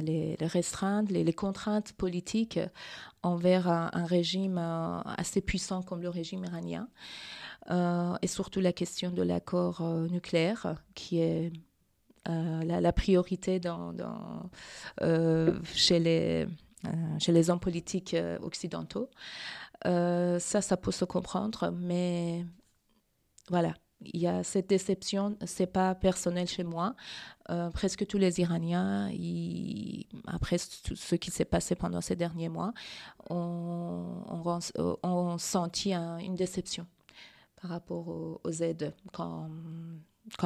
les, 0.00 0.36
restreintes, 0.40 1.10
les, 1.10 1.32
contraintes 1.32 1.92
politiques 1.92 2.60
envers 3.22 3.68
un, 3.68 4.04
régime 4.04 4.58
assez 4.58 5.40
puissant 5.40 5.82
comme 5.82 6.02
le 6.02 6.08
régime 6.08 6.44
iranien. 6.44 6.88
Euh, 7.70 8.16
et 8.22 8.26
surtout 8.26 8.60
la 8.60 8.72
question 8.72 9.10
de 9.10 9.22
l'accord 9.22 9.80
euh, 9.82 10.08
nucléaire, 10.08 10.82
qui 10.94 11.20
est 11.20 11.52
euh, 12.28 12.64
la, 12.64 12.92
priorité 12.92 13.60
chez 15.74 16.00
les 16.00 17.50
hommes 17.50 17.60
politiques 17.60 18.16
occidentaux. 18.40 19.10
ça, 19.84 20.38
ça 20.38 20.76
peut 20.76 20.92
se 20.92 21.04
comprendre, 21.04 21.70
mais 21.72 22.44
voilà, 23.48 23.74
il 24.12 24.20
y 24.20 24.26
a 24.26 24.42
cette 24.42 24.68
déception, 24.68 25.36
c'est 25.44 25.66
pas 25.66 25.94
personnel 25.94 26.46
chez 26.46 26.64
moi. 26.64 26.94
Euh, 27.50 27.70
presque 27.70 28.06
tous 28.06 28.18
les 28.18 28.40
Iraniens, 28.40 29.10
après 30.26 30.58
ce 30.58 31.14
qui 31.16 31.30
s'est 31.30 31.44
passé 31.44 31.74
pendant 31.74 32.00
ces 32.00 32.16
derniers 32.16 32.48
mois, 32.48 32.72
ont, 33.30 34.22
ont, 35.02 35.38
senti 35.38 35.92
une 35.92 36.34
déception 36.34 36.86
par 37.60 37.70
rapport 37.70 38.38
aux, 38.44 38.52
aides 38.60 38.94
qu'on 39.12 39.48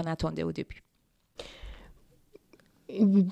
attendait 0.06 0.42
au 0.42 0.52
début. 0.52 0.82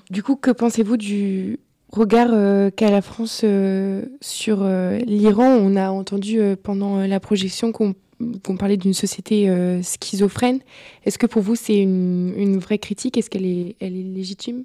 Du 0.09 0.21
coup, 0.21 0.35
que 0.35 0.51
pensez-vous 0.51 0.97
du 0.97 1.59
regard 1.89 2.29
euh, 2.31 2.69
qu'a 2.69 2.91
la 2.91 3.01
France 3.01 3.41
euh, 3.43 4.05
sur 4.21 4.63
l'Iran? 4.63 5.47
On 5.47 5.75
a 5.75 5.89
entendu 5.89 6.39
pendant 6.61 6.99
la 7.07 7.19
projection 7.19 7.71
qu'on 7.71 7.95
vous 8.19 8.57
parlez 8.57 8.77
d'une 8.77 8.93
société 8.93 9.49
euh, 9.49 9.81
schizophrène. 9.81 10.59
Est-ce 11.03 11.17
que 11.17 11.25
pour 11.25 11.41
vous, 11.41 11.55
c'est 11.55 11.77
une, 11.77 12.57
vraie 12.59 12.77
critique? 12.77 13.17
Est-ce 13.17 13.29
qu'elle 13.29 13.45
est, 13.45 13.75
légitime? 13.81 14.63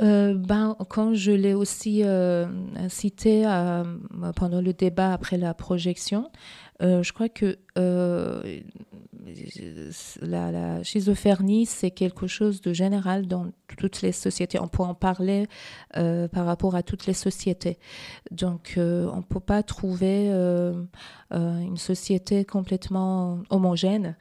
Euh, 0.00 0.34
ben, 0.34 0.76
quand 0.88 1.14
je 1.14 1.32
l'ai 1.32 1.54
aussi 1.54 2.04
euh, 2.04 2.46
cité 2.88 3.42
pendant 4.36 4.60
le 4.60 4.72
débat 4.72 5.12
après 5.12 5.36
la 5.36 5.54
projection, 5.54 6.30
je 6.80 7.12
crois 7.12 7.28
que 7.28 7.58
la, 10.22 10.82
schizophrénie, 10.84 11.66
c'est 11.66 11.90
quelque 11.90 12.26
chose 12.26 12.60
de 12.60 12.72
général 12.72 13.26
dans 13.26 13.46
toutes 13.76 14.02
les 14.02 14.12
sociétés. 14.12 14.60
On 14.60 14.68
peut 14.68 14.82
en 14.82 14.94
parler 14.94 15.46
euh, 15.96 16.28
par 16.28 16.46
rapport 16.46 16.74
à 16.74 16.82
toutes 16.82 17.06
les 17.06 17.14
sociétés. 17.14 17.78
Donc, 18.30 18.74
euh, 18.76 19.08
on 19.12 19.18
ne 19.18 19.22
peut 19.22 19.40
pas 19.40 19.62
trouver 19.62 20.30
euh, 20.30 20.82
une 21.30 21.76
société 21.76 22.44
complètement 22.44 23.38
homogène 23.50 24.16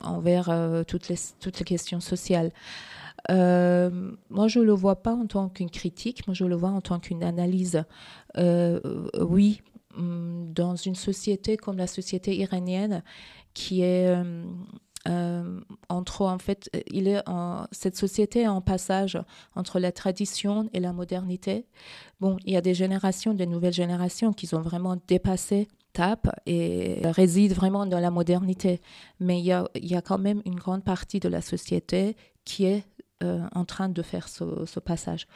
envers 0.00 0.50
toutes, 0.88 1.08
les, 1.08 1.16
toutes 1.40 1.58
les 1.58 1.64
questions 1.64 2.00
sociales. 2.00 2.50
moi, 3.28 4.48
je 4.48 4.58
ne 4.58 4.64
le 4.64 4.72
vois 4.72 5.02
pas 5.02 5.14
en 5.14 5.26
tant 5.26 5.48
qu'une 5.48 5.70
critique, 5.70 6.26
moi, 6.26 6.34
je 6.34 6.44
le 6.44 6.56
vois 6.56 6.70
en 6.70 6.80
tant 6.80 6.98
qu'une 6.98 7.22
analyse. 7.22 7.84
oui, 8.36 9.60
dans 9.96 10.76
une 10.76 10.94
société 10.94 11.56
comme 11.56 11.76
la 11.76 11.86
société 11.86 12.36
iranienne 12.36 13.02
qui 13.52 13.82
est 13.82 14.08
euh, 14.08 14.44
euh, 15.06 15.60
entre 15.88 16.22
en 16.22 16.38
fait 16.38 16.70
il 16.90 17.08
est 17.08 17.22
cette 17.72 17.96
société 17.96 18.42
est 18.42 18.48
en 18.48 18.62
passage 18.62 19.18
entre 19.54 19.78
la 19.78 19.92
tradition 19.92 20.68
et 20.72 20.80
la 20.80 20.92
modernité. 20.92 21.66
Bon 22.20 22.36
il 22.44 22.52
y 22.52 22.56
a 22.56 22.60
des 22.60 22.74
générations 22.74 23.34
des 23.34 23.46
nouvelles 23.46 23.74
générations 23.74 24.32
qui 24.32 24.52
ont 24.54 24.62
vraiment 24.62 24.96
dépassé 25.06 25.68
TAP 25.92 26.28
et 26.44 27.00
résident 27.04 27.54
vraiment 27.54 27.86
dans 27.86 28.00
la 28.00 28.10
modernité. 28.10 28.80
Mais 29.20 29.40
il 29.40 29.46
y 29.46 29.52
a 29.94 30.02
quand 30.02 30.18
même 30.18 30.42
une 30.44 30.56
grande 30.56 30.84
partie 30.84 31.20
de 31.20 31.28
la 31.28 31.40
société 31.40 32.16
qui 32.44 32.66
est 32.66 32.84
euh, 33.24 33.40
en 33.54 33.64
train 33.64 33.88
de 33.88 34.02
faire 34.02 34.28
ce, 34.28 34.80
passage. 34.80 35.26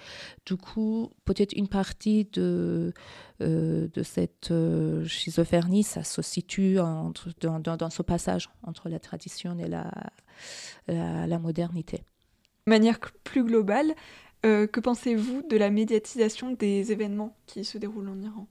Du 0.47 0.57
coup, 0.57 1.11
peut-être 1.25 1.53
une 1.55 1.69
partie 1.69 2.27
de, 2.33 2.93
euh, 3.41 3.89
de 3.93 4.03
cette 4.03 4.51
euh, 4.51 5.07
schizophrénie, 5.07 5.83
ça 5.83 6.05
se 6.05 6.23
situe 6.23 6.79
entre, 6.79 7.31
dans, 7.41 7.61
dans, 7.61 7.91
ce 7.91 8.03
passage 8.03 8.51
entre 8.63 8.89
la 8.89 8.99
tradition 8.99 9.59
et 9.59 9.69
la, 9.69 9.91
la, 10.87 11.39
modernité. 11.39 11.99
De 12.67 12.71
manière 12.71 12.99
plus 13.25 13.45
globale, 13.45 13.95
que 14.43 14.81
pensez-vous 14.81 15.43
de 15.49 15.57
la 15.57 15.71
médiatisation 15.71 16.53
des 16.53 16.93
événements 16.93 17.37
qui 17.47 17.65
se 17.65 17.79
déroulent 17.79 18.09
en 18.11 18.21
Iran? 18.21 18.47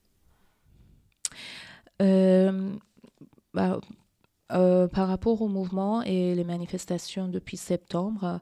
Bah, 3.53 3.79
par 4.49 5.07
rapport 5.07 5.41
au 5.41 5.47
mouvement 5.47 6.01
et 6.01 6.35
les 6.35 6.43
manifestations 6.43 7.27
depuis 7.27 7.57
septembre, 7.57 8.41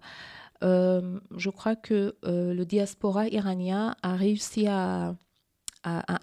euh, 0.63 1.19
je 1.35 1.49
crois 1.49 1.75
que 1.75 2.15
euh, 2.25 2.53
le 2.53 2.65
diaspora 2.65 3.27
iranien 3.27 3.95
a 4.01 4.15
réussi 4.15 4.67
à, 4.67 5.15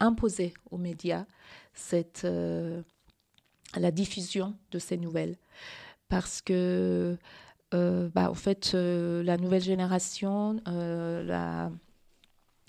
imposer 0.00 0.54
aux 0.72 0.76
médias 0.76 1.24
euh, 2.24 2.82
la 3.76 3.90
diffusion 3.92 4.56
de 4.72 4.78
ces 4.80 4.96
nouvelles. 4.96 5.36
Parce 6.08 6.42
que, 6.42 7.16
bah, 7.70 8.28
en 8.28 8.34
fait, 8.34 8.74
la 8.74 9.36
nouvelle 9.36 9.62
génération, 9.62 10.60
la, 10.66 11.70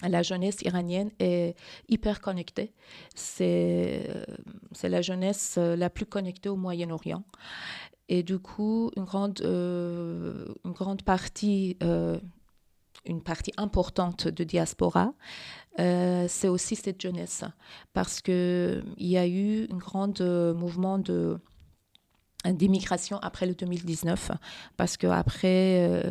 la 0.09 0.23
jeunesse 0.23 0.61
iranienne 0.61 1.11
est 1.19 1.55
hyper 1.89 2.21
connectée. 2.21 2.73
C'est 3.15 4.25
la 4.83 5.01
jeunesse 5.01 5.57
la 5.57 5.89
plus 5.89 6.05
connectée 6.05 6.49
au 6.49 6.55
Moyen-Orient. 6.55 7.23
Et 8.09 8.23
du 8.23 8.39
coup, 8.39 8.91
une 8.97 9.05
grande, 9.05 9.41
euh, 9.41 10.45
une 10.65 10.73
grande 10.73 11.03
partie, 11.03 11.77
euh, 11.83 12.19
une 13.05 13.21
partie 13.21 13.53
importante 13.57 14.27
de 14.27 14.43
diaspora, 14.43 15.13
euh, 15.79 16.25
c'est 16.27 16.47
aussi 16.47 16.75
cette 16.75 17.01
jeunesse. 17.01 17.43
Parce 17.93 18.21
qu'il 18.21 18.83
y 18.97 19.17
a 19.17 19.27
eu 19.27 19.67
un 19.71 19.77
grand 19.77 20.21
mouvement 20.21 20.99
de 20.99 21.39
d'immigration 22.45 23.19
après 23.19 23.45
le 23.45 23.55
2019, 23.55 24.31
parce 24.75 24.97
qu'après, 24.97 26.03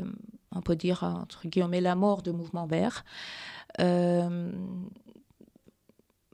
on 0.54 0.60
peut 0.60 0.76
dire, 0.76 1.02
entre 1.02 1.46
guillemets, 1.48 1.80
la 1.80 1.94
mort 1.94 2.22
de 2.22 2.30
Mouvement 2.30 2.66
Vert, 2.66 3.04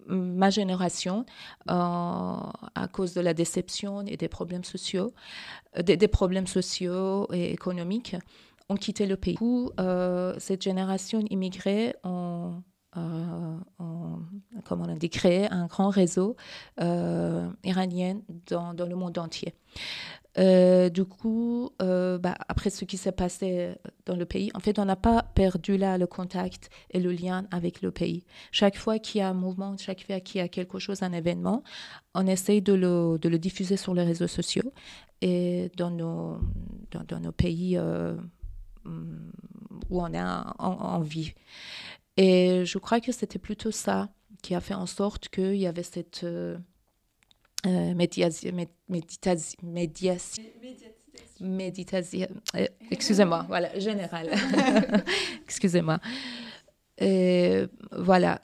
ma 0.08 0.50
génération, 0.50 1.24
euh, 1.70 1.72
à 1.72 2.88
cause 2.90 3.14
de 3.14 3.20
la 3.20 3.34
déception 3.34 4.02
et 4.06 4.16
des 4.16 4.28
problèmes 4.28 4.64
sociaux, 4.64 5.12
euh, 5.76 5.82
des, 5.82 6.08
problèmes 6.08 6.46
sociaux 6.46 7.28
et 7.32 7.52
économiques, 7.52 8.16
ont 8.68 8.76
quitté 8.76 9.06
le 9.06 9.16
pays. 9.16 9.36
Euh, 9.80 10.34
cette 10.38 10.62
génération 10.62 11.20
immigrée 11.30 11.94
ont, 12.04 12.62
on 12.96 14.84
a 14.88 14.94
dit, 14.96 15.10
créé 15.10 15.50
un 15.50 15.66
grand 15.66 15.90
réseau 15.90 16.36
iranien 16.78 18.20
dans, 18.46 18.74
le 18.74 18.94
monde 18.96 19.18
entier. 19.18 19.54
Euh, 20.38 20.88
du 20.88 21.04
coup, 21.04 21.70
euh, 21.82 22.18
bah, 22.18 22.36
après 22.48 22.70
ce 22.70 22.84
qui 22.84 22.96
s'est 22.96 23.12
passé 23.12 23.74
dans 24.06 24.14
le 24.14 24.24
pays, 24.24 24.50
en 24.54 24.60
fait, 24.60 24.78
on 24.78 24.84
n'a 24.84 24.96
pas 24.96 25.22
perdu 25.22 25.76
là 25.76 25.98
le 25.98 26.06
contact 26.06 26.70
et 26.90 27.00
le 27.00 27.12
lien 27.12 27.46
avec 27.50 27.82
le 27.82 27.90
pays. 27.90 28.24
Chaque 28.52 28.76
fois 28.76 28.98
qu'il 28.98 29.20
y 29.20 29.22
a 29.22 29.28
un 29.28 29.34
mouvement, 29.34 29.76
chaque 29.76 30.06
fois 30.06 30.20
qu'il 30.20 30.40
y 30.40 30.44
a 30.44 30.48
quelque 30.48 30.78
chose, 30.78 31.02
un 31.02 31.12
événement, 31.12 31.64
on 32.14 32.26
essaye 32.26 32.62
de 32.62 32.72
le, 32.72 33.38
diffuser 33.38 33.76
sur 33.76 33.94
les 33.94 34.04
réseaux 34.04 34.28
sociaux 34.28 34.72
et 35.22 35.72
dans 35.76 35.90
nos, 35.90 36.38
pays 37.36 37.76
euh, 37.76 38.16
où 38.84 40.00
on 40.00 40.12
est 40.12 40.22
en, 40.58 41.00
vie. 41.00 41.34
Et 42.16 42.64
je 42.64 42.78
crois 42.78 43.00
que 43.00 43.12
c'était 43.12 43.38
plutôt 43.38 43.70
ça 43.70 44.08
qui 44.42 44.54
a 44.54 44.60
fait 44.60 44.74
en 44.74 44.86
sorte 44.86 45.28
qu'il 45.28 45.56
y 45.56 45.66
avait 45.66 45.82
cette 45.82 46.24
euh, 47.66 47.94
méditation, 47.94 48.50
euh, 52.54 52.66
excusez-moi, 52.90 53.44
voilà, 53.48 53.76
général, 53.78 54.30
excusez-moi. 55.44 55.98
voilà. 57.92 58.42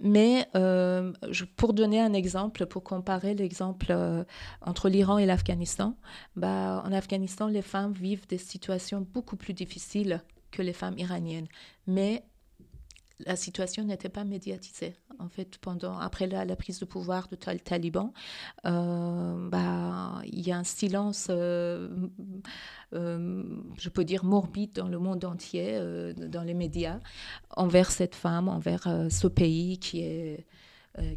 mais 0.00 0.46
euh, 0.54 1.12
pour 1.56 1.72
donner 1.72 2.00
un 2.00 2.12
exemple, 2.12 2.66
pour 2.66 2.84
comparer 2.84 3.34
l'exemple 3.34 3.92
entre 4.60 4.88
l'Iran 4.88 5.18
et 5.18 5.26
l'Afghanistan, 5.26 5.96
bah, 6.36 6.82
en 6.86 6.92
Afghanistan, 6.92 7.48
les 7.48 7.62
femmes 7.62 7.92
vivent 7.92 8.28
des 8.28 8.38
situations 8.38 9.04
beaucoup 9.12 9.36
plus 9.36 9.52
difficiles 9.52 10.22
que 10.52 10.62
les 10.62 10.72
femmes 10.72 10.98
iraniennes. 10.98 11.48
Mais 11.88 12.22
la 13.24 13.36
situation 13.36 13.84
n'était 13.84 14.08
pas 14.08 14.24
médiatisée. 14.24 14.94
En 15.18 15.28
fait, 15.28 15.56
pendant, 15.58 15.98
après 15.98 16.26
la, 16.26 16.56
prise 16.56 16.78
de 16.80 16.84
pouvoir 16.84 17.28
de 17.28 17.36
tal 17.36 17.62
taliban, 17.62 18.12
euh, 18.66 19.48
bah, 19.48 20.20
il 20.24 20.46
y 20.46 20.52
a 20.52 20.58
un 20.58 20.64
silence, 20.64 21.28
euh, 21.30 21.88
euh, 22.92 23.42
je 23.78 23.88
peux 23.88 24.04
dire, 24.04 24.24
morbide 24.24 24.72
dans 24.74 24.88
le 24.88 24.98
monde 24.98 25.24
entier, 25.24 25.80
dans 26.14 26.42
les 26.42 26.54
médias, 26.54 27.00
envers 27.50 27.90
cette 27.90 28.14
femme, 28.14 28.48
envers 28.48 28.82
ce 29.10 29.26
pays 29.26 29.78
qui 29.78 30.02
est, 30.02 30.46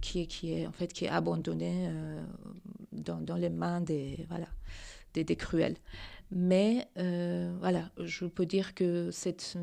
qui 0.01 0.21
est, 0.21 0.27
qui 0.27 0.53
est, 0.53 0.67
en 0.67 0.71
fait, 0.71 0.93
qui 0.93 1.05
est 1.05 1.09
abandonné 1.09 1.89
dans, 2.93 3.19
dans, 3.19 3.35
les 3.35 3.49
mains 3.49 3.81
des, 3.81 4.25
voilà, 4.29 4.47
des, 5.13 5.25
des 5.25 5.35
cruels. 5.35 5.75
Mais 6.31 6.87
voilà, 6.95 7.89
je 7.97 8.25
peux 8.25 8.45
dire 8.45 8.73
que 8.73 9.11
cette 9.11 9.57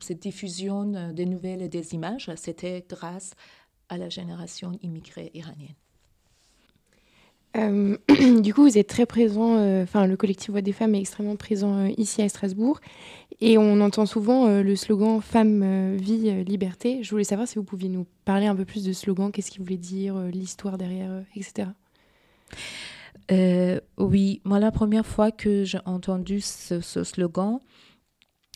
cette 0.00 0.20
diffusion 0.20 1.12
des 1.12 1.26
nouvelles 1.26 1.62
et 1.62 1.68
des 1.68 1.94
images, 1.94 2.30
c'était 2.36 2.84
grâce 2.88 3.32
à 3.88 3.98
la 3.98 4.08
génération 4.08 4.72
immigrée 4.82 5.30
iranienne. 5.34 5.74
du 8.42 8.54
coup, 8.54 8.62
vous 8.62 8.78
êtes 8.78 8.86
très 8.86 9.06
présent, 9.06 9.56
enfin, 9.82 10.06
le 10.06 10.16
collectif 10.16 10.50
Voix 10.50 10.60
des 10.60 10.72
femmes 10.72 10.94
est 10.94 11.00
extrêmement 11.00 11.36
présent 11.36 11.86
ici 11.86 12.22
à 12.22 12.28
Strasbourg. 12.28 12.78
Et 13.40 13.58
on 13.58 13.80
entend 13.80 14.06
souvent 14.06 14.48
le 14.48 14.76
slogan 14.76 15.20
Femme, 15.20 15.96
vie, 15.96 16.44
liberté. 16.44 17.02
Je 17.02 17.10
voulais 17.10 17.24
savoir 17.24 17.48
si 17.48 17.56
vous 17.56 17.64
pouviez 17.64 17.88
nous 17.88 18.06
parler 18.24 18.46
un 18.46 18.54
peu 18.54 18.64
plus 18.64 18.84
de 18.84 18.92
ce 18.92 19.00
slogan, 19.00 19.32
qu'est-ce 19.32 19.50
qu'il 19.50 19.62
voulait 19.62 19.76
dire, 19.76 20.18
l'histoire 20.18 20.78
derrière, 20.78 21.24
etc. 21.34 21.68
oui, 23.98 24.40
moi, 24.44 24.60
la 24.60 24.70
première 24.70 25.06
fois 25.06 25.32
que 25.32 25.64
j'ai 25.64 25.80
entendu 25.84 26.40
ce, 26.40 26.80
ce 26.80 27.02
slogan, 27.02 27.60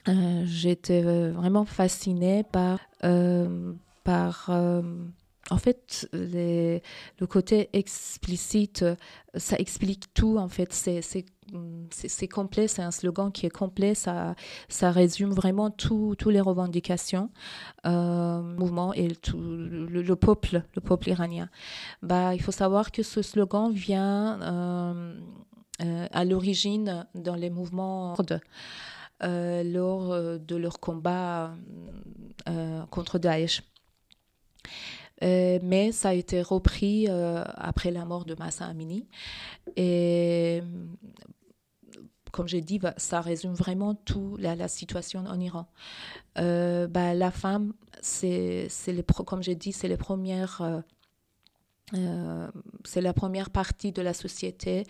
euh, 0.08 0.42
j'étais 0.46 1.04
euh, 1.04 1.32
vraiment 1.32 1.64
fascinée 1.64 2.44
par, 2.50 2.80
euh, 3.04 3.72
par 4.04 4.50
en 5.50 5.58
fait, 5.58 6.08
le 6.12 6.80
côté 7.28 7.68
explicite, 7.72 8.84
ça 9.34 9.56
explique 9.56 10.12
tout, 10.14 10.38
en 10.38 10.48
fait. 10.48 10.72
C'est 10.72 12.28
complet, 12.28 12.68
c'est 12.68 12.82
un 12.82 12.90
slogan 12.90 13.30
qui 13.30 13.46
est 13.46 13.50
complet, 13.50 13.94
ça, 13.94 14.34
ça 14.68 14.90
résume 14.90 15.30
vraiment 15.30 15.70
toutes 15.70 16.24
les 16.26 16.40
revendications, 16.40 17.28
euh, 17.86 18.40
mouvement 18.40 18.94
et 18.94 19.08
tout, 19.08 19.38
le, 19.38 20.14
peuple, 20.14 20.62
le 20.74 20.80
peuple 20.80 21.10
iranien. 21.10 21.50
Bah, 22.02 22.34
il 22.34 22.40
faut 22.40 22.52
savoir 22.52 22.90
que 22.90 23.02
ce 23.02 23.20
slogan 23.20 23.72
vient 23.72 24.38
à 25.78 26.24
l'origine 26.24 27.06
dans 27.14 27.34
les 27.34 27.50
mouvements 27.50 28.14
euh, 29.24 29.62
lors 29.62 30.12
euh, 30.12 30.38
de 30.38 30.56
leur 30.56 30.80
combat 30.80 31.54
euh, 32.48 32.84
contre 32.86 33.18
Daesh. 33.18 33.62
mais 35.20 35.92
ça 35.92 36.08
a 36.08 36.14
été 36.14 36.42
repris 36.42 37.08
après 37.08 37.92
la 37.92 38.04
mort 38.04 38.24
de 38.24 38.34
Massa 38.34 38.66
Amini. 38.66 39.06
Et 39.76 40.62
comme 42.32 42.48
j'ai 42.48 42.62
dit, 42.62 42.80
ça 42.96 43.20
résume 43.20 43.54
vraiment 43.54 43.94
tout 43.94 44.36
la, 44.38 44.66
situation 44.66 45.24
en 45.26 45.38
Iran. 45.38 45.68
bah, 46.34 47.14
la 47.14 47.30
femme, 47.30 47.74
c'est, 48.00 48.68
comme 49.26 49.42
j'ai 49.42 49.54
dit, 49.54 49.72
c'est 49.72 49.88
les 49.88 49.96
premières. 49.96 50.82
c'est 52.84 53.00
la 53.00 53.12
première 53.12 53.50
partie 53.50 53.92
de 53.92 54.02
la 54.02 54.14
société 54.14 54.84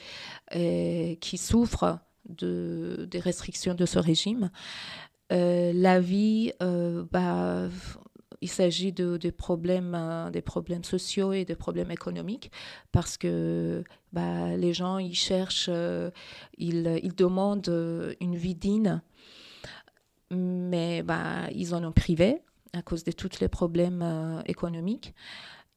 qui 0.50 1.36
souffre 1.36 2.00
de, 2.28 3.06
des 3.10 3.20
restrictions 3.20 3.74
de 3.74 3.86
ce 3.86 3.98
régime. 3.98 4.50
Euh, 5.32 5.72
la 5.74 6.00
vie, 6.00 6.52
euh, 6.62 7.04
bah, 7.10 7.68
il 8.40 8.50
s'agit 8.50 8.92
de, 8.92 9.30
problèmes, 9.30 9.94
euh, 9.94 10.30
des 10.30 10.42
problèmes 10.42 10.84
sociaux 10.84 11.32
et 11.32 11.44
des 11.44 11.54
problèmes 11.54 11.90
économiques 11.90 12.50
parce 12.90 13.16
que 13.16 13.82
bah, 14.12 14.56
les 14.56 14.72
gens, 14.72 14.98
ils 14.98 15.14
cherchent, 15.14 15.70
ils, 16.58 17.00
ils, 17.02 17.14
demandent 17.14 18.14
une 18.20 18.36
vie 18.36 18.54
digne, 18.54 19.00
mais 20.30 21.02
bah, 21.02 21.48
ils 21.54 21.74
en 21.74 21.82
ont 21.84 21.92
privé 21.92 22.42
à 22.74 22.82
cause 22.82 23.04
de 23.04 23.12
tous 23.12 23.40
les 23.40 23.48
problèmes 23.48 24.42
économiques. 24.46 25.14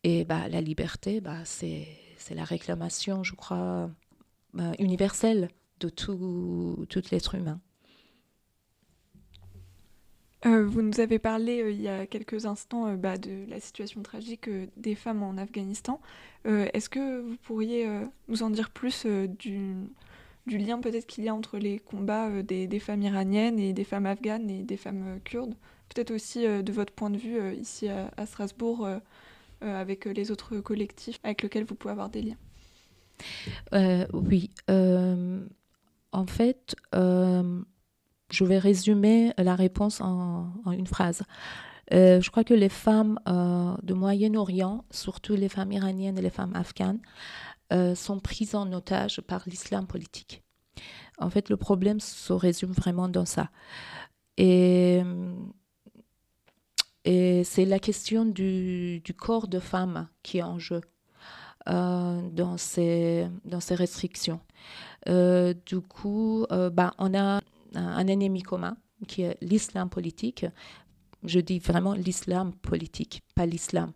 Et 0.03 0.25
bah, 0.25 0.47
la 0.49 0.61
liberté, 0.61 1.21
bah, 1.21 1.45
c'est 1.45 1.87
la 2.31 2.43
réclamation, 2.43 3.23
je 3.23 3.35
crois, 3.35 3.89
universelle 4.79 5.49
de 5.79 5.89
tout, 5.89 6.85
tout 6.89 7.01
l'être 7.11 7.35
humain. 7.35 7.59
Euh, 10.45 10.65
vous 10.65 10.81
nous 10.81 10.99
avez 10.99 11.17
parlé 11.17 11.61
euh, 11.61 11.71
il 11.71 11.81
y 11.81 11.87
a 11.87 12.05
quelques 12.05 12.45
instants 12.45 12.87
euh, 12.87 12.95
bah, 12.95 13.17
de 13.17 13.45
la 13.49 13.59
situation 13.59 14.03
tragique 14.03 14.49
des 14.77 14.95
femmes 14.95 15.23
en 15.23 15.37
Afghanistan. 15.37 15.99
Est-ce 16.45 16.89
que 16.89 17.21
vous 17.21 17.37
pourriez 17.37 17.89
nous 18.27 18.43
en 18.43 18.51
dire 18.51 18.69
plus 18.69 19.07
du, 19.07 19.73
du, 20.45 20.57
lien 20.59 20.79
peut-être 20.79 21.07
qu'il 21.07 21.23
y 21.23 21.27
a 21.27 21.33
entre 21.33 21.57
les 21.57 21.79
combats 21.79 22.43
des, 22.43 22.67
des, 22.67 22.79
femmes 22.79 23.01
iraniennes 23.01 23.57
et 23.57 23.73
des 23.73 23.83
femmes 23.83 24.05
afghanes 24.05 24.47
et 24.51 24.61
des 24.61 24.77
femmes 24.77 25.19
kurdes? 25.23 25.55
Peut-être 25.89 26.11
aussi 26.11 26.43
de 26.43 26.71
votre 26.71 26.93
point 26.93 27.09
de 27.09 27.17
vue 27.17 27.55
ici 27.55 27.87
à, 27.87 28.11
à 28.15 28.27
Strasbourg 28.27 28.87
avec 29.61 30.05
les 30.05 30.29
autres 30.29 30.59
collectifs 30.59 31.17
avec 31.23 31.41
lesquels 31.41 31.63
vous 31.63 31.73
pouvez 31.73 31.93
avoir 31.93 32.09
des 32.09 32.21
liens. 32.21 32.37
oui. 34.13 34.51
En 36.15 36.25
fait, 36.27 36.77
euh, 36.95 37.61
je 38.31 38.45
vais 38.45 38.57
résumer 38.57 39.33
la 39.37 39.53
réponse 39.53 39.99
en, 39.99 40.47
une 40.71 40.87
phrase. 40.87 41.23
Euh, 41.91 42.21
je 42.21 42.31
crois 42.31 42.45
que 42.45 42.53
les 42.53 42.69
femmes 42.69 43.19
euh, 43.27 43.75
de 43.83 43.93
Moyen-Orient, 43.93 44.85
surtout 44.91 45.35
les 45.35 45.49
femmes 45.49 45.73
iraniennes 45.73 46.17
et 46.17 46.21
les 46.21 46.29
femmes 46.29 46.53
afghanes, 46.55 46.99
sont 47.95 48.19
prises 48.19 48.55
en 48.55 48.71
otage 48.71 49.19
par 49.19 49.43
l'islam 49.47 49.87
politique. 49.87 50.41
En 51.17 51.29
fait, 51.29 51.49
le 51.49 51.57
problème 51.57 51.99
se 51.99 52.31
résume 52.31 52.71
vraiment 52.71 53.09
dans 53.09 53.25
ça. 53.25 53.49
Et, 54.37 55.01
c'est 57.03 57.65
la 57.65 57.79
question 57.79 58.23
du, 58.23 59.01
corps 59.17 59.49
de 59.49 59.59
femme 59.59 60.07
qui 60.23 60.37
est 60.37 60.43
en 60.43 60.59
jeu 60.59 60.79
dans 61.65 62.57
ces 62.57 63.27
restrictions. 63.71 64.39
Euh, 65.07 65.53
du 65.65 65.81
coup, 65.81 66.45
euh, 66.51 66.69
bah, 66.69 66.93
on 66.97 67.13
a 67.13 67.41
un, 67.75 68.07
ennemi 68.07 68.41
commun 68.41 68.77
qui 69.07 69.23
est 69.23 69.37
l'islam 69.41 69.89
politique. 69.89 70.45
Je 71.23 71.39
dis 71.39 71.59
vraiment 71.59 71.93
l'islam 71.93 72.53
politique, 72.53 73.23
pas 73.35 73.45
l'islam, 73.45 73.91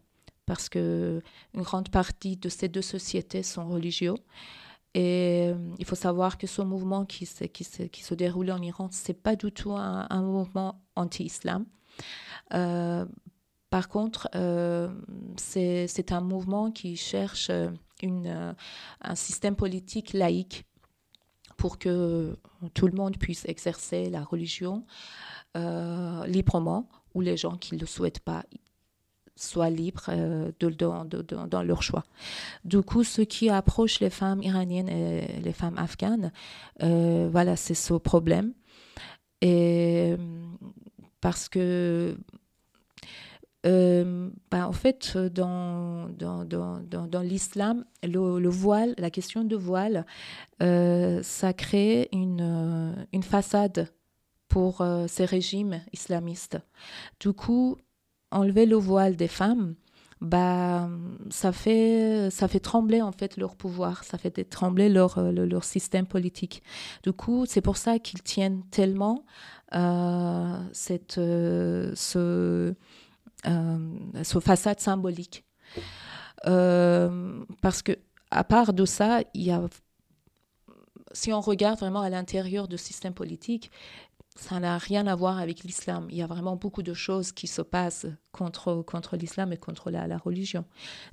parce 0.45 0.69
que 0.69 1.21
une 1.53 1.61
grande 1.61 1.89
partie 1.89 2.37
de 2.37 2.49
ces 2.49 2.67
deux 2.67 2.81
sociétés 2.81 3.43
sont 3.43 3.67
religieux. 3.67 4.15
Et 4.95 5.49
euh, 5.49 5.55
il 5.77 5.85
faut 5.85 5.95
savoir 5.95 6.37
que 6.37 6.47
ce 6.47 6.63
mouvement 6.63 7.05
qui 7.05 7.25
se, 7.25 7.43
qui 7.43 7.63
se, 7.63 7.83
qui 7.83 8.03
se 8.03 8.15
déroule 8.15 8.51
en 8.51 8.61
Iran, 8.61 8.89
ce 8.91 9.11
n'est 9.11 9.17
pas 9.17 9.35
du 9.35 9.51
tout 9.51 9.73
un, 9.73 10.21
mouvement 10.21 10.81
anti-islam. 10.95 11.65
par 12.49 13.87
contre, 13.87 14.27
c'est 15.37 16.11
un 16.11 16.21
mouvement 16.21 16.71
qui 16.71 16.95
cherche 16.97 17.51
une, 18.01 18.55
un 19.01 19.15
système 19.15 19.55
politique 19.55 20.13
laïque 20.13 20.65
pour 21.59 21.77
que 21.77 22.37
tout 22.73 22.87
le 22.87 22.93
monde 22.93 23.17
puisse 23.17 23.43
exercer 23.45 24.09
la 24.09 24.23
religion 24.23 24.85
euh, 25.57 26.25
librement, 26.25 26.87
ou 27.13 27.21
les 27.21 27.35
gens 27.35 27.57
qui 27.57 27.75
ne 27.75 27.79
le 27.81 27.85
souhaitent 27.85 28.21
pas 28.21 28.45
soient 29.35 29.69
libres 29.69 30.05
euh, 30.09 30.51
dans 31.47 31.63
leur 31.63 31.83
choix. 31.83 32.05
Du 32.63 32.81
coup, 32.81 33.03
ce 33.03 33.21
qui 33.21 33.49
approche 33.49 33.99
les 33.99 34.09
femmes 34.09 34.41
iraniennes 34.41 34.89
et 34.89 35.41
les 35.41 35.53
femmes 35.53 35.77
afghanes, 35.77 36.31
euh, 36.81 37.27
voilà, 37.29 37.57
c'est 37.57 37.73
ce 37.73 37.93
problème. 37.93 38.53
Et 39.41 40.15
parce 41.19 41.49
que 41.49 42.17
euh, 43.65 44.29
bah, 44.51 44.67
en 44.67 44.71
fait, 44.71 45.17
dans, 45.17 46.09
dans, 46.09 46.45
dans, 46.45 46.79
dans 46.81 47.21
l'islam, 47.21 47.85
le, 48.03 48.49
voile, 48.49 48.93
la 48.97 49.09
question 49.09 49.43
de 49.43 49.55
voile, 49.55 50.05
euh, 50.61 51.21
ça 51.23 51.53
crée 51.53 52.07
une, 52.13 52.41
euh, 52.41 53.05
une 53.11 53.23
façade 53.23 53.89
pour 54.47 54.83
ces 55.07 55.25
régimes 55.25 55.79
islamistes. 55.93 56.57
Du 57.19 57.33
coup, 57.33 57.77
enlever 58.31 58.65
le 58.65 58.77
voile 58.77 59.15
des 59.15 59.27
femmes, 59.27 59.75
bah, 60.21 60.89
ça 61.29 61.51
fait, 61.51 62.29
ça 62.31 62.47
fait 62.47 62.59
trembler 62.59 63.03
en 63.03 63.11
fait 63.11 63.37
leur 63.37 63.55
pouvoir, 63.55 64.03
ça 64.03 64.17
fait 64.17 64.43
trembler 64.49 64.89
leur, 64.89 65.21
leur, 65.21 65.63
système 65.63 66.07
politique. 66.07 66.63
Du 67.03 67.13
coup, 67.13 67.45
c'est 67.45 67.61
pour 67.61 67.77
ça 67.77 67.99
qu'ils 67.99 68.23
tiennent 68.23 68.63
tellement 68.71 69.23
cette, 70.73 71.13
ce, 71.13 72.73
euh, 73.47 74.23
façade 74.23 74.79
symbolique. 74.79 75.45
Euh, 76.47 77.43
parce 77.61 77.81
que 77.81 77.93
à 78.31 78.43
part 78.43 78.73
de 78.73 78.85
ça, 78.85 79.21
il 79.33 79.43
y 79.43 79.51
a, 79.51 79.61
si 81.13 81.33
on 81.33 81.41
regarde 81.41 81.79
vraiment 81.79 82.01
à 82.01 82.09
l'intérieur 82.09 82.67
du 82.67 82.77
système 82.77 83.13
politique, 83.13 83.71
ça 84.35 84.59
n'a 84.59 84.77
rien 84.77 85.07
à 85.07 85.15
voir 85.15 85.39
avec 85.39 85.63
l'islam. 85.63 86.07
Il 86.09 86.17
y 86.17 86.21
a 86.21 86.27
vraiment 86.27 86.55
beaucoup 86.55 86.83
de 86.83 86.93
choses 86.93 87.31
qui 87.31 87.47
se 87.47 87.61
passent 87.61 88.05
contre, 88.31 88.83
contre 88.83 89.17
l'islam 89.17 89.51
et 89.51 89.57
contre 89.57 89.91
la, 89.91 90.17
religion. 90.17 90.63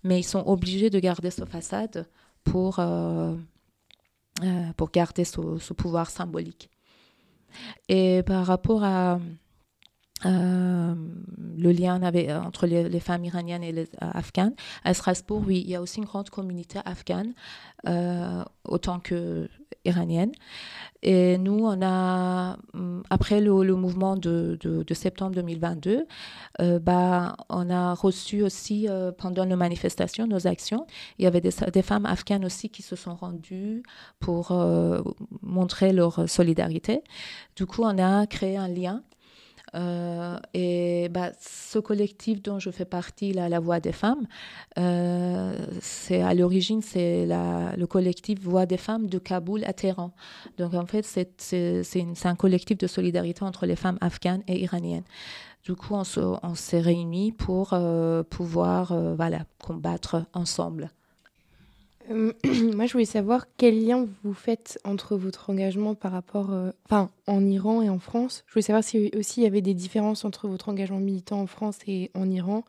Mais 0.05 0.21
ils 0.21 0.25
sont 0.25 0.45
obligés 0.47 0.91
de 0.91 0.99
garder 0.99 1.31
ce 1.31 1.45
façade 1.45 2.07
pour, 2.45 2.79
euh, 2.79 3.35
pour 4.77 4.91
garder 4.91 5.25
ce, 5.25 5.73
pouvoir 5.73 6.11
symbolique. 6.11 6.71
Et 7.89 8.23
par 8.25 8.47
rapport 8.47 8.85
à, 8.85 9.19
le 10.25 11.73
lien 11.73 12.03
avait, 12.03 12.33
entre 12.33 12.67
les, 12.67 13.01
femmes 13.01 13.25
iraniennes 13.25 13.63
et 13.63 13.73
les 13.73 13.89
afghanes. 14.01 14.55
À 14.85 14.95
Strasbourg, 14.95 15.43
oui, 15.47 15.63
il 15.65 15.71
y 15.71 15.75
a 15.75 15.83
aussi 15.83 15.99
une 15.99 16.07
grande 16.07 16.31
communauté 16.31 16.79
afghane, 16.85 17.35
autant 18.65 18.99
que 19.01 19.49
iranienne. 19.87 20.33
Et 21.03 21.39
nous, 21.39 21.61
on 21.65 21.81
a, 21.83 22.57
hum, 22.75 23.03
après 23.11 23.41
le, 23.41 23.77
mouvement 23.77 24.17
de, 24.17 24.59
de, 24.61 24.95
septembre 24.95 25.35
2022, 25.37 26.07
euh, 26.61 26.79
bah, 26.79 27.37
on 27.49 27.71
a 27.71 27.95
reçu 27.95 28.43
aussi, 28.43 28.89
euh, 28.89 29.13
pendant 29.13 29.47
nos 29.47 29.57
manifestations, 29.57 30.27
nos 30.27 30.47
actions, 30.47 30.87
il 31.19 31.25
y 31.25 31.27
avait 31.27 31.41
des, 31.41 31.83
femmes 31.83 32.07
afghanes 32.07 32.45
aussi 32.45 32.71
qui 32.71 32.83
se 32.83 32.97
sont 32.97 33.15
rendues 33.15 33.83
pour 34.19 34.51
euh, 34.51 35.01
montrer 35.43 35.93
leur 35.93 36.29
solidarité. 36.29 37.03
Du 37.55 37.67
coup, 37.67 37.83
on 37.83 37.99
a 37.99 38.27
créé 38.27 38.57
un 38.57 38.69
lien 38.69 39.03
euh, 39.75 40.39
et 40.55 41.09
bah, 41.11 41.33
ce 41.41 41.79
collectif 41.79 42.43
dont 42.43 42.59
je 42.59 42.71
fais 42.71 42.85
partie, 42.85 43.33
la, 43.33 43.49
la 43.49 43.61
Voix 43.61 43.81
des 43.81 43.93
femmes, 43.93 44.27
euh, 44.79 45.57
à 46.11 46.35
l'origine 46.35 46.83
c'est 46.83 47.27
le 47.27 47.85
collectif 47.87 48.41
Voix 48.41 48.67
des 48.67 48.77
femmes 48.77 49.07
de 49.09 49.19
Kaboul 49.19 49.65
à 49.65 49.73
Téhéran. 49.73 50.13
Donc 50.59 50.75
en 50.75 50.87
fait 50.87 51.05
c'est 51.05 52.27
un 52.27 52.35
collectif 52.37 52.79
de 52.79 52.87
solidarité 52.87 53.43
entre 53.43 53.67
les 53.67 53.77
femmes 53.77 53.99
afghanes 54.01 54.43
et 54.47 54.61
iraniennes. 54.63 55.05
Du 55.65 55.75
coup 55.75 55.95
on 55.95 56.55
s'est 56.55 56.81
réunis 56.81 57.33
pour 57.33 57.71
euh, 57.73 58.23
pouvoir 58.23 58.95
voilà 59.17 59.41
combattre 59.59 60.25
ensemble. 60.33 60.91
Euh, 62.11 62.33
moi, 62.75 62.87
je 62.87 62.93
voulais 62.93 63.05
savoir 63.05 63.47
quel 63.57 63.85
lien 63.85 64.07
vous 64.23 64.35
faites 64.35 64.79
entre 64.85 65.17
votre 65.17 65.51
engagement 65.51 65.95
par 65.95 66.13
rapport, 66.13 66.53
euh, 66.53 66.71
en 67.27 67.47
Iran 67.47 67.83
et 67.83 67.89
en 67.89 67.99
France. 67.99 68.45
Je 68.47 68.53
voulais 68.53 68.63
savoir 68.63 68.85
si 68.85 69.11
aussi 69.17 69.41
il 69.41 69.45
y 69.45 69.47
avait 69.47 69.63
des 69.63 69.75
différences 69.75 70.25
entre 70.25 70.49
votre 70.49 70.69
engagement 70.69 71.01
militant 71.01 71.41
en 71.41 71.47
France 71.47 71.79
et 71.87 72.11
en 72.15 72.31
Iran. 72.31 72.65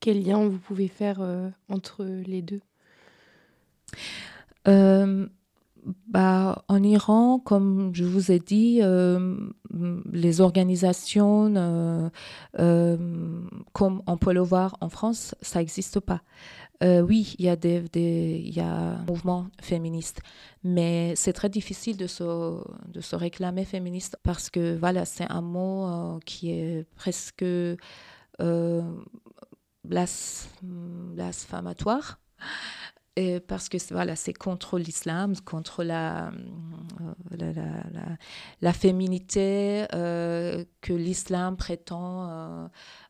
Quel 0.00 0.22
lien 0.22 0.46
vous 0.46 0.58
pouvez 0.58 0.88
faire 0.88 1.18
euh, 1.20 1.48
entre 1.68 2.04
les 2.04 2.42
deux? 2.42 2.60
Bah, 6.08 6.64
en 6.68 6.82
Iran, 6.82 7.38
comme 7.38 7.94
je 7.94 8.04
vous 8.04 8.32
ai 8.32 8.38
dit, 8.38 8.80
les 10.12 10.40
organisations, 10.40 12.10
comme 12.52 14.02
on 14.06 14.16
peut 14.16 14.32
le 14.32 14.40
voir 14.40 14.76
en 14.80 14.88
France, 14.88 15.34
ça 15.42 15.60
n'existe 15.60 16.00
pas. 16.00 16.22
Euh, 16.82 17.00
oui, 17.00 17.34
il 17.38 17.46
y, 17.46 17.48
a 17.48 17.56
des, 17.56 17.82
il 17.94 18.54
y 18.54 18.60
un 18.60 18.98
mouvement 19.06 19.46
féministe, 19.62 20.20
mais 20.62 21.14
c'est 21.16 21.32
très 21.32 21.48
difficile 21.48 21.96
de 21.96 22.06
se, 22.06 23.16
réclamer 23.16 23.64
féministe 23.64 24.18
parce 24.22 24.50
que 24.50 24.76
voilà, 24.76 25.06
c'est 25.06 25.30
un 25.30 25.40
mot 25.40 25.86
euh, 25.86 26.18
qui 26.26 26.50
est 26.50 26.84
presque 26.94 27.42
euh, 27.42 27.76
blasphématoire. 29.84 32.18
Et 33.16 33.40
parce 33.40 33.68
que 33.68 33.78
voilà, 33.92 34.14
c'est 34.14 34.34
contre 34.34 34.78
l'islam, 34.78 35.34
contre 35.44 35.82
la, 35.82 36.30
la, 37.30 37.52
la, 37.52 37.62
la, 38.60 38.72
féminité 38.74 39.86
que 39.90 40.92
l'islam 40.92 41.56
prétend 41.56 42.68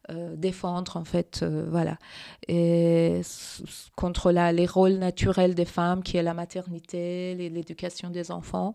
euh, 0.09 0.37
défendre 0.37 0.97
en 0.97 1.05
fait 1.05 1.41
euh, 1.43 1.67
voilà. 1.69 1.99
Et 2.47 3.23
contre 3.97 4.31
les 4.31 4.67
rôles 4.67 4.99
naturels 4.99 5.57
des 5.57 5.65
femmes 5.65 6.05
qui 6.05 6.17
est 6.17 6.23
la 6.23 6.33
maternité 6.33 7.35
l'éducation 7.35 8.11
des 8.11 8.31
enfants. 8.31 8.75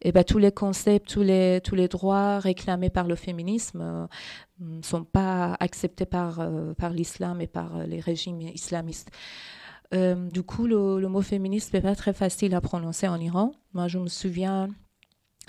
Et 0.00 0.10
ben 0.10 0.24
tous 0.24 0.38
les 0.38 0.52
concepts 0.52 1.06
tous 1.06 1.22
les 1.22 1.60
tous 1.62 1.74
les 1.74 1.88
droits 1.88 2.38
réclamés 2.38 2.88
par 2.88 3.08
le 3.08 3.14
féminisme 3.14 3.82
euh, 3.82 4.06
ne 4.60 4.82
sont 4.82 5.04
pas 5.04 5.54
acceptés 5.60 6.06
par 6.06 6.40
par 6.78 6.90
l'islam 6.90 7.42
et 7.42 7.46
par 7.46 7.86
les 7.86 8.00
régimes 8.00 8.40
islamistes 8.40 9.10
du 9.92 10.42
coup, 10.42 10.66
le, 10.66 11.08
mot 11.08 11.22
féministe 11.22 11.74
n'est 11.74 11.80
pas 11.80 11.96
très 11.96 12.12
facile 12.12 12.54
à 12.54 12.60
prononcer 12.60 13.08
en 13.08 13.20
Iran. 13.20 13.52
Moi, 13.72 13.88
je 13.88 13.98
me 13.98 14.08
souviens 14.08 14.68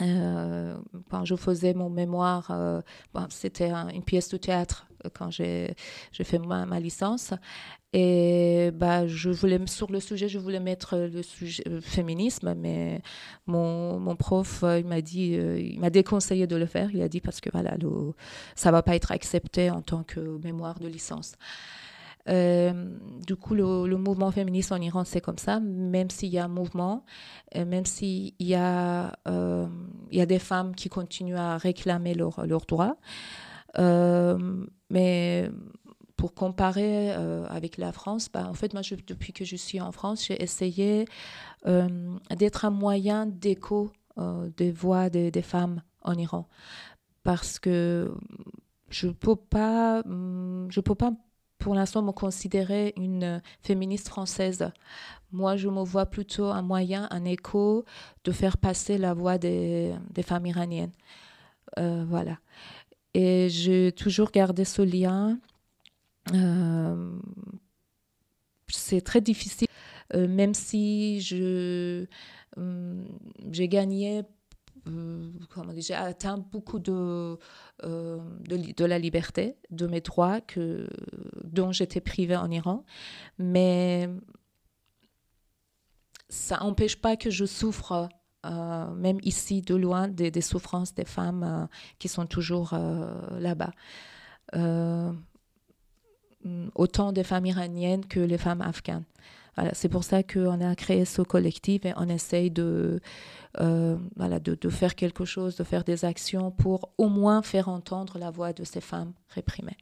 euh, 0.02 0.76
quand 1.10 1.26
je 1.26 1.36
faisais 1.36 1.74
mon 1.74 1.90
mémoire, 1.90 2.50
euh, 2.52 2.82
c'était 3.30 3.72
une 3.72 4.04
pièce 4.04 4.30
de 4.30 4.38
théâtre 4.38 4.88
euh, 5.06 5.10
quand 5.14 5.30
j'ai 5.30 5.76
fait 6.12 6.40
ma, 6.40 6.80
licence. 6.80 7.34
Et 7.94 8.72
bah, 8.74 9.04
sur 9.08 9.92
le 9.92 10.00
sujet, 10.00 10.30
je 10.30 10.40
voulais 10.40 10.62
mettre 10.62 10.96
le 10.96 11.22
sujet 11.22 11.64
féminisme, 11.82 12.54
mais 12.56 13.02
mon, 13.48 14.00
mon 14.00 14.16
prof, 14.16 14.64
il 14.64 14.86
m'a 14.86 15.02
dit, 15.02 15.34
il 15.34 15.80
m'a 15.80 15.90
déconseillé 15.90 16.48
de 16.48 16.56
le 16.56 16.66
faire. 16.66 16.90
Il 16.94 17.02
a 17.02 17.10
dit 17.10 17.20
parce 17.20 17.42
que 17.42 17.50
voilà, 17.52 17.76
le, 17.78 18.14
ça 18.56 18.72
va 18.72 18.82
pas 18.82 18.96
être 18.96 19.12
accepté 19.12 19.70
en 19.70 19.82
tant 19.82 20.04
que 20.04 20.20
mémoire 20.42 20.80
de 20.80 20.88
licence. 20.88 21.34
Euh, 22.30 22.98
du 23.26 23.36
coup, 23.36 23.56
le, 23.56 23.98
mouvement 23.98 24.32
féministe 24.32 24.72
en 24.72 24.78
Iran, 24.82 25.04
c'est 25.06 25.22
comme 25.22 25.38
ça, 25.38 25.60
même 25.60 26.10
s'il 26.10 26.30
y 26.30 26.38
a 26.38 26.46
un 26.46 26.50
mouvement, 26.50 27.06
euh, 27.56 27.66
même 27.66 27.86
s'il 27.86 28.34
y, 28.40 28.56
a, 28.56 29.14
euh, 29.28 29.68
y 30.12 30.22
a 30.22 30.26
des 30.26 30.40
femmes 30.40 30.76
qui 30.76 30.90
continuent 30.90 31.38
à 31.38 31.58
réclamer 31.58 32.14
leurs 32.14 32.46
leur 32.46 32.66
droits. 32.66 32.98
mais 34.90 35.50
pour 36.18 36.36
comparer 36.36 37.12
avec 37.12 37.78
la 37.78 37.92
France, 37.92 38.30
bah, 38.32 38.48
en 38.48 38.54
fait, 38.54 38.74
moi, 38.74 38.84
depuis 39.08 39.34
que 39.34 39.44
je 39.44 39.56
suis 39.56 39.82
en 39.82 39.92
France, 39.92 40.26
j'ai 40.28 40.42
essayé 40.42 41.06
d'être 41.66 42.66
un 42.66 42.70
moyen 42.70 43.26
d'écho 43.26 43.92
des 44.58 44.72
voix 44.72 45.10
des, 45.10 45.32
femmes 45.42 45.82
en 46.04 46.14
Iran. 46.14 46.48
Parce 47.24 47.60
que 47.60 48.14
je 48.90 49.08
ne 49.08 49.14
peux 49.14 49.36
pas, 49.36 50.04
je 50.06 50.80
peux 50.80 50.96
pas 50.96 51.14
pour 51.62 51.76
l'instant 51.76 52.02
me 52.02 52.12
considérer 52.12 52.94
une 52.98 53.42
féministe 53.62 54.10
française. 54.10 54.72
Moi, 55.32 55.56
je 55.56 55.70
me 55.70 55.84
vois 55.84 56.08
plutôt 56.08 56.46
un 56.46 56.64
moyen, 56.64 57.08
un 57.12 57.24
écho 57.24 57.86
de 58.24 58.32
faire 58.32 58.58
passer 58.58 58.98
la 58.98 59.14
voix 59.14 59.38
des, 59.38 59.94
femmes 60.24 60.48
iraniennes. 60.48 60.92
Euh, 61.80 62.04
voilà. 62.08 62.40
Et 63.14 63.48
j'ai 63.50 63.92
toujours 63.92 64.32
gardé 64.32 64.66
ce 64.66 64.82
lien. 64.82 65.38
Euh, 66.34 67.12
c'est 68.68 69.02
très 69.02 69.22
difficile, 69.22 69.68
euh, 70.16 70.28
même 70.28 70.54
si 70.54 71.22
je, 71.22 72.06
j'ai 73.52 73.68
gagné 73.68 74.20
euh, 74.20 74.24
comment 74.86 75.74
j'ai 75.78 75.94
atteint 75.94 76.38
beaucoup 76.38 76.80
de, 76.80 77.38
euh, 77.84 78.20
de, 78.48 78.86
la 78.86 79.00
liberté, 79.00 79.56
de 79.70 79.88
mes 79.88 80.02
droits 80.02 80.42
que, 80.42 80.88
dont 81.44 81.72
j'étais 81.72 82.02
privée 82.02 82.36
en 82.36 82.50
Iran. 82.50 82.84
Mais 83.38 84.10
ça 86.30 86.58
n'empêche 86.58 86.96
pas 86.96 87.16
que 87.16 87.30
je 87.30 87.46
souffre, 87.46 88.10
euh, 88.46 88.92
même 88.94 89.20
ici, 89.22 89.62
de 89.62 89.76
loin, 89.76 90.08
des, 90.08 90.32
des 90.32 90.42
souffrances 90.42 90.94
des 90.94 91.06
femmes 91.06 91.68
qui 92.00 92.08
sont 92.08 92.26
toujours 92.26 92.74
là-bas. 93.40 93.72
autant 96.74 97.12
des 97.12 97.24
femmes 97.24 97.46
iraniennes 97.46 98.06
que 98.06 98.20
les 98.20 98.38
femmes 98.38 98.62
afghanes. 98.62 99.06
Voilà, 99.56 99.74
c'est 99.74 99.90
pour 99.90 100.04
ça 100.04 100.24
qu'on 100.24 100.62
a 100.62 100.76
créé 100.76 101.04
ce 101.04 101.22
collectif 101.22 101.86
et 101.86 101.94
on 101.98 102.08
essaye 102.08 102.52
de, 102.52 103.02
euh, 103.60 103.98
voilà, 104.16 104.40
de, 104.40 104.56
de, 104.56 104.70
faire 104.70 104.96
quelque 104.96 105.26
chose, 105.26 105.58
de 105.58 105.64
faire 105.64 105.84
des 105.84 106.06
actions 106.06 106.52
pour 106.52 106.92
au 106.98 107.10
moins 107.10 107.42
faire 107.42 107.68
entendre 107.68 108.18
la 108.18 108.32
voix 108.32 108.54
de 108.54 108.64
ces 108.64 108.80
femmes 108.80 109.14
réprimées. 109.28 109.78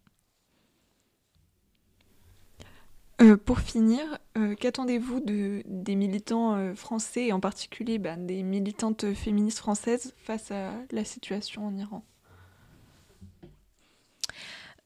Euh, 3.22 3.38
pour 3.38 3.60
finir, 3.60 4.00
euh, 4.38 4.56
qu'attendez-vous 4.56 5.20
de, 5.20 5.62
des 5.66 5.96
militants 5.96 6.74
français 6.74 7.28
et 7.28 7.34
en 7.34 7.40
particulier 7.40 8.00
ben, 8.00 8.26
des 8.26 8.42
militantes 8.44 9.14
féministes 9.14 9.60
françaises 9.60 10.16
face 10.18 10.52
à 10.52 10.72
la 10.92 11.04
situation 11.04 11.68
en 11.68 11.78
Iran? 11.78 12.04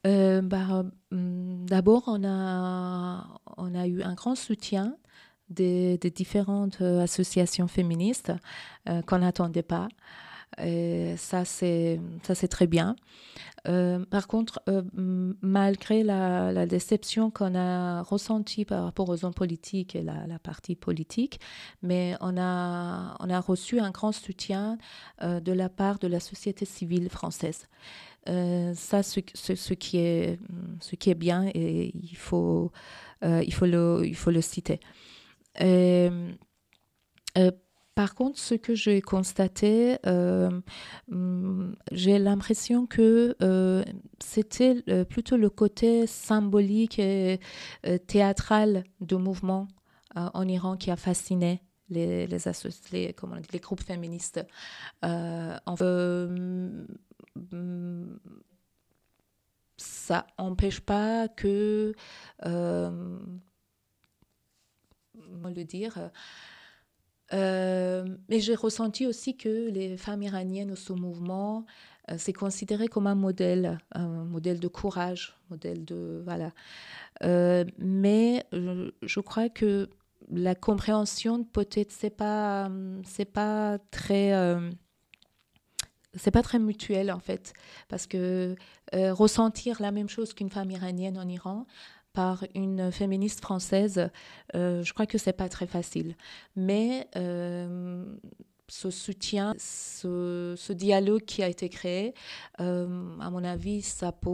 Bah, 0.04 0.84
hum, 1.12 1.66
D'abord, 1.66 2.04
on 2.08 2.26
a, 2.26 3.40
on 3.58 3.76
a 3.76 3.88
eu 3.88 4.02
un 4.02 4.14
grand 4.14 4.36
soutien 4.36 4.96
des, 5.50 5.98
différentes 5.98 6.82
euh, 6.82 7.02
associations 7.02 7.68
féministes 7.68 8.32
euh, 8.90 9.02
qu'on 9.02 9.20
n'attendait 9.20 9.64
pas. 9.64 9.88
Ça, 10.58 11.46
c'est 11.46 12.00
très 12.50 12.68
bien. 12.68 12.96
Euh, 13.68 14.04
par 14.06 14.28
contre, 14.28 14.62
malgré 15.42 16.04
la, 16.04 16.66
déception 16.66 17.32
qu'on 17.32 17.56
a 17.56 18.02
ressentie 18.04 18.66
par 18.66 18.84
rapport 18.84 19.10
aux 19.10 19.26
hommes 19.26 19.34
politiques 19.34 19.96
et 19.96 20.02
la, 20.02 20.40
partie 20.40 20.76
politique, 20.76 21.40
mais 21.82 22.16
on 22.22 22.38
a, 22.38 23.40
reçu 23.40 23.80
un 23.80 23.92
grand 23.92 24.12
soutien 24.12 24.78
de 25.22 25.52
la 25.52 25.70
part 25.70 26.00
de 26.00 26.08
la 26.08 26.20
société 26.20 26.66
civile 26.66 27.10
française. 27.10 27.68
ça, 28.26 29.04
ce, 29.04 29.20
ce, 29.34 29.74
qui 29.74 29.98
est, 29.98 31.16
bien 31.16 31.50
et 31.54 31.92
il 31.96 32.18
faut, 32.18 32.72
le, 33.22 34.42
citer. 34.42 34.80
Euh, 35.62 36.32
euh, 37.38 37.52
par 37.96 38.16
contre, 38.16 38.40
ce 38.40 38.56
que 38.56 38.74
j'ai 38.76 39.02
constaté, 39.02 39.98
euh, 40.06 40.50
mm, 41.10 41.74
j'ai 41.92 42.20
l'impression 42.20 42.86
que 42.86 43.36
c'était 44.20 44.82
plutôt 45.06 45.38
le 45.38 45.50
côté 45.50 46.08
symbolique 46.08 47.00
et 47.00 47.40
théâtral 48.08 48.84
du 49.02 49.16
mouvement 49.16 49.68
en 50.16 50.48
Iran 50.48 50.78
qui 50.78 50.92
a 50.92 50.96
fasciné 50.96 51.62
les, 51.90 52.28
groupes 53.62 53.84
féministes. 53.84 54.46
Euh, 55.04 55.58
ça 59.78 60.28
n'empêche 60.40 60.80
pas 60.80 61.28
que, 61.28 61.94
euh, 62.46 63.20
comment 65.14 65.50
le 65.50 65.64
dire, 65.64 66.12
euh, 67.34 68.06
mais 68.30 68.40
j'ai 68.40 68.56
ressenti 68.56 69.08
aussi 69.08 69.36
que 69.36 69.70
les 69.70 69.98
femmes 69.98 70.22
iraniennes 70.22 70.72
au 70.72 70.76
ce 70.76 70.94
mouvement, 70.94 71.66
euh, 72.12 72.16
c'est 72.18 72.34
considéré 72.34 72.88
comme 72.88 73.08
un 73.08 73.16
modèle, 73.16 73.80
un 73.94 74.26
modèle 74.26 74.60
de 74.60 74.68
courage, 74.68 75.36
modèle 75.50 75.84
de 75.84 76.22
voilà. 76.24 76.52
mais 77.78 78.46
je 79.02 79.20
crois 79.20 79.50
que 79.50 79.90
la 80.32 80.56
compréhension 80.56 81.44
peut-être 81.44 81.92
c'est 81.92 82.10
pas 82.10 82.70
c'est 83.04 83.26
pas 83.26 83.78
très 83.92 84.34
euh, 84.34 84.70
c'est 86.16 86.32
pas 86.32 86.44
très 86.44 86.60
mutuel 86.60 87.12
en 87.12 87.20
fait 87.20 87.54
parce 87.90 88.08
que 88.08 88.56
euh, 88.94 89.14
ressentir 89.14 89.82
la 89.82 89.92
même 89.92 90.10
chose 90.10 90.34
qu'une 90.34 90.50
femme 90.50 90.72
iranienne 90.72 91.18
en 91.18 91.28
Iran 91.28 91.66
par 92.14 92.46
une 92.56 92.92
féministe 92.92 93.42
française, 93.42 94.10
euh, 94.56 94.84
je 94.84 94.94
crois 94.94 95.06
que 95.06 95.18
c'est 95.18 95.34
pas 95.34 95.50
très 95.50 95.68
facile. 95.68 96.16
Mais 96.56 97.08
ce 98.74 98.90
soutien, 98.90 99.54
ce, 99.58 100.74
dialogue 100.74 101.22
qui 101.22 101.44
a 101.44 101.48
été 101.48 101.70
créé, 101.70 102.14
euh, 102.60 103.20
à 103.20 103.30
mon 103.30 103.44
avis, 103.44 103.82
ça 103.82 104.12
peut 104.12 104.30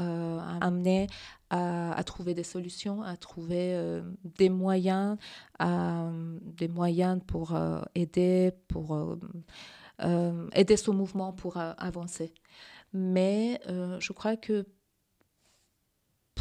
euh, 0.00 0.38
amener 0.60 1.08
à, 1.50 2.00
trouver 2.04 2.34
des 2.34 2.44
solutions, 2.44 3.02
à 3.02 3.16
trouver 3.16 3.74
euh, 3.74 4.02
des 4.24 4.48
moyens, 4.48 5.16
des 5.58 6.68
moyens 6.68 7.20
pour 7.26 7.58
aider, 7.96 8.52
pour 8.68 9.18
aider 10.00 10.76
ce 10.76 10.90
mouvement 10.92 11.32
pour 11.32 11.56
avancer. 11.56 12.32
Mais 12.92 13.60
je 13.66 14.12
crois 14.12 14.36
que 14.36 14.64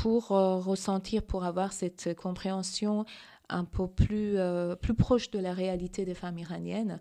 pour 0.02 0.28
ressentir, 0.28 1.24
pour 1.24 1.44
avoir 1.44 1.74
cette 1.74 2.16
compréhension 2.16 3.06
un 3.50 3.66
peu 3.66 3.88
plus, 3.88 4.38
plus 4.82 4.94
proche 4.94 5.32
de 5.32 5.40
la 5.40 5.54
réalité 5.54 6.06
des 6.06 6.14
femmes 6.14 6.38
iraniennes, 6.38 7.00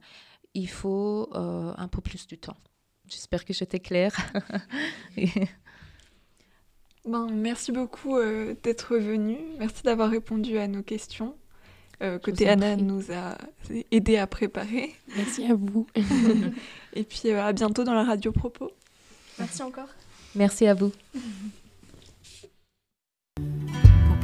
il 0.55 0.69
faut 0.69 1.29
euh, 1.35 1.73
un 1.77 1.89
peu 1.89 2.01
plus 2.01 2.27
de 2.27 2.37
temps. 2.37 2.57
J'espère 3.07 3.45
que 3.45 3.53
j'étais 3.53 3.81
claire. 3.81 4.15
ben, 7.05 7.29
merci 7.33 7.73
beaucoup 7.73 8.17
euh, 8.17 8.55
d'être 8.63 8.97
venu. 8.97 9.39
Merci 9.59 9.83
d'avoir 9.83 10.11
répondu 10.11 10.59
à 10.59 10.69
nos 10.69 10.83
questions 10.83 11.35
euh, 12.03 12.19
que 12.19 12.31
Théana 12.31 12.77
nous 12.77 13.11
a 13.13 13.39
aidé 13.91 14.19
à 14.19 14.27
préparer. 14.27 14.95
Merci 15.17 15.47
à 15.47 15.55
vous. 15.55 15.87
Et 16.93 17.05
puis 17.05 17.31
à 17.31 17.53
bientôt 17.53 17.85
dans 17.85 17.95
la 17.95 18.05
radio 18.05 18.33
Propos. 18.33 18.71
Merci 19.39 19.63
encore. 19.63 19.89
Merci 20.35 20.67
à 20.67 20.75
vous. 20.75 20.93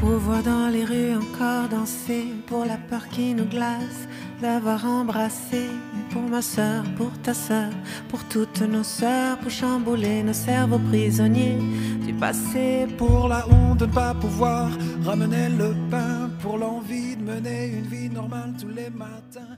Pour 0.05 0.19
pouvoir 0.19 0.43
dans 0.43 0.69
les 0.69 0.85
rues 0.85 1.17
encore 1.17 1.67
danser, 1.71 2.27
pour 2.47 2.67
la 2.67 2.77
peur 2.77 3.09
qui 3.09 3.33
nous 3.33 3.47
glace, 3.47 4.07
d'avoir 4.43 4.85
embrassé 4.85 5.71
pour 6.11 6.21
ma 6.21 6.43
soeur, 6.43 6.85
pour 6.99 7.11
ta 7.23 7.33
soeur, 7.33 7.71
pour 8.11 8.23
toutes 8.25 8.61
nos 8.61 8.83
sœurs, 8.83 9.38
pour 9.38 9.51
chambouler 9.51 10.23
nos 10.23 10.35
cerveaux 10.35 10.79
prisonniers 10.90 11.59
du 12.05 12.12
passé. 12.12 12.87
Pour 12.99 13.29
la 13.29 13.49
honte 13.49 13.79
de 13.79 13.87
ne 13.87 13.93
pas 13.93 14.12
pouvoir 14.12 14.69
ramener 15.03 15.49
le 15.49 15.75
pain, 15.90 16.31
pour 16.43 16.59
l'envie 16.59 17.17
de 17.17 17.23
mener 17.23 17.69
une 17.69 17.87
vie 17.87 18.11
normale 18.11 18.53
tous 18.61 18.69
les 18.69 18.90
matins. 18.90 19.54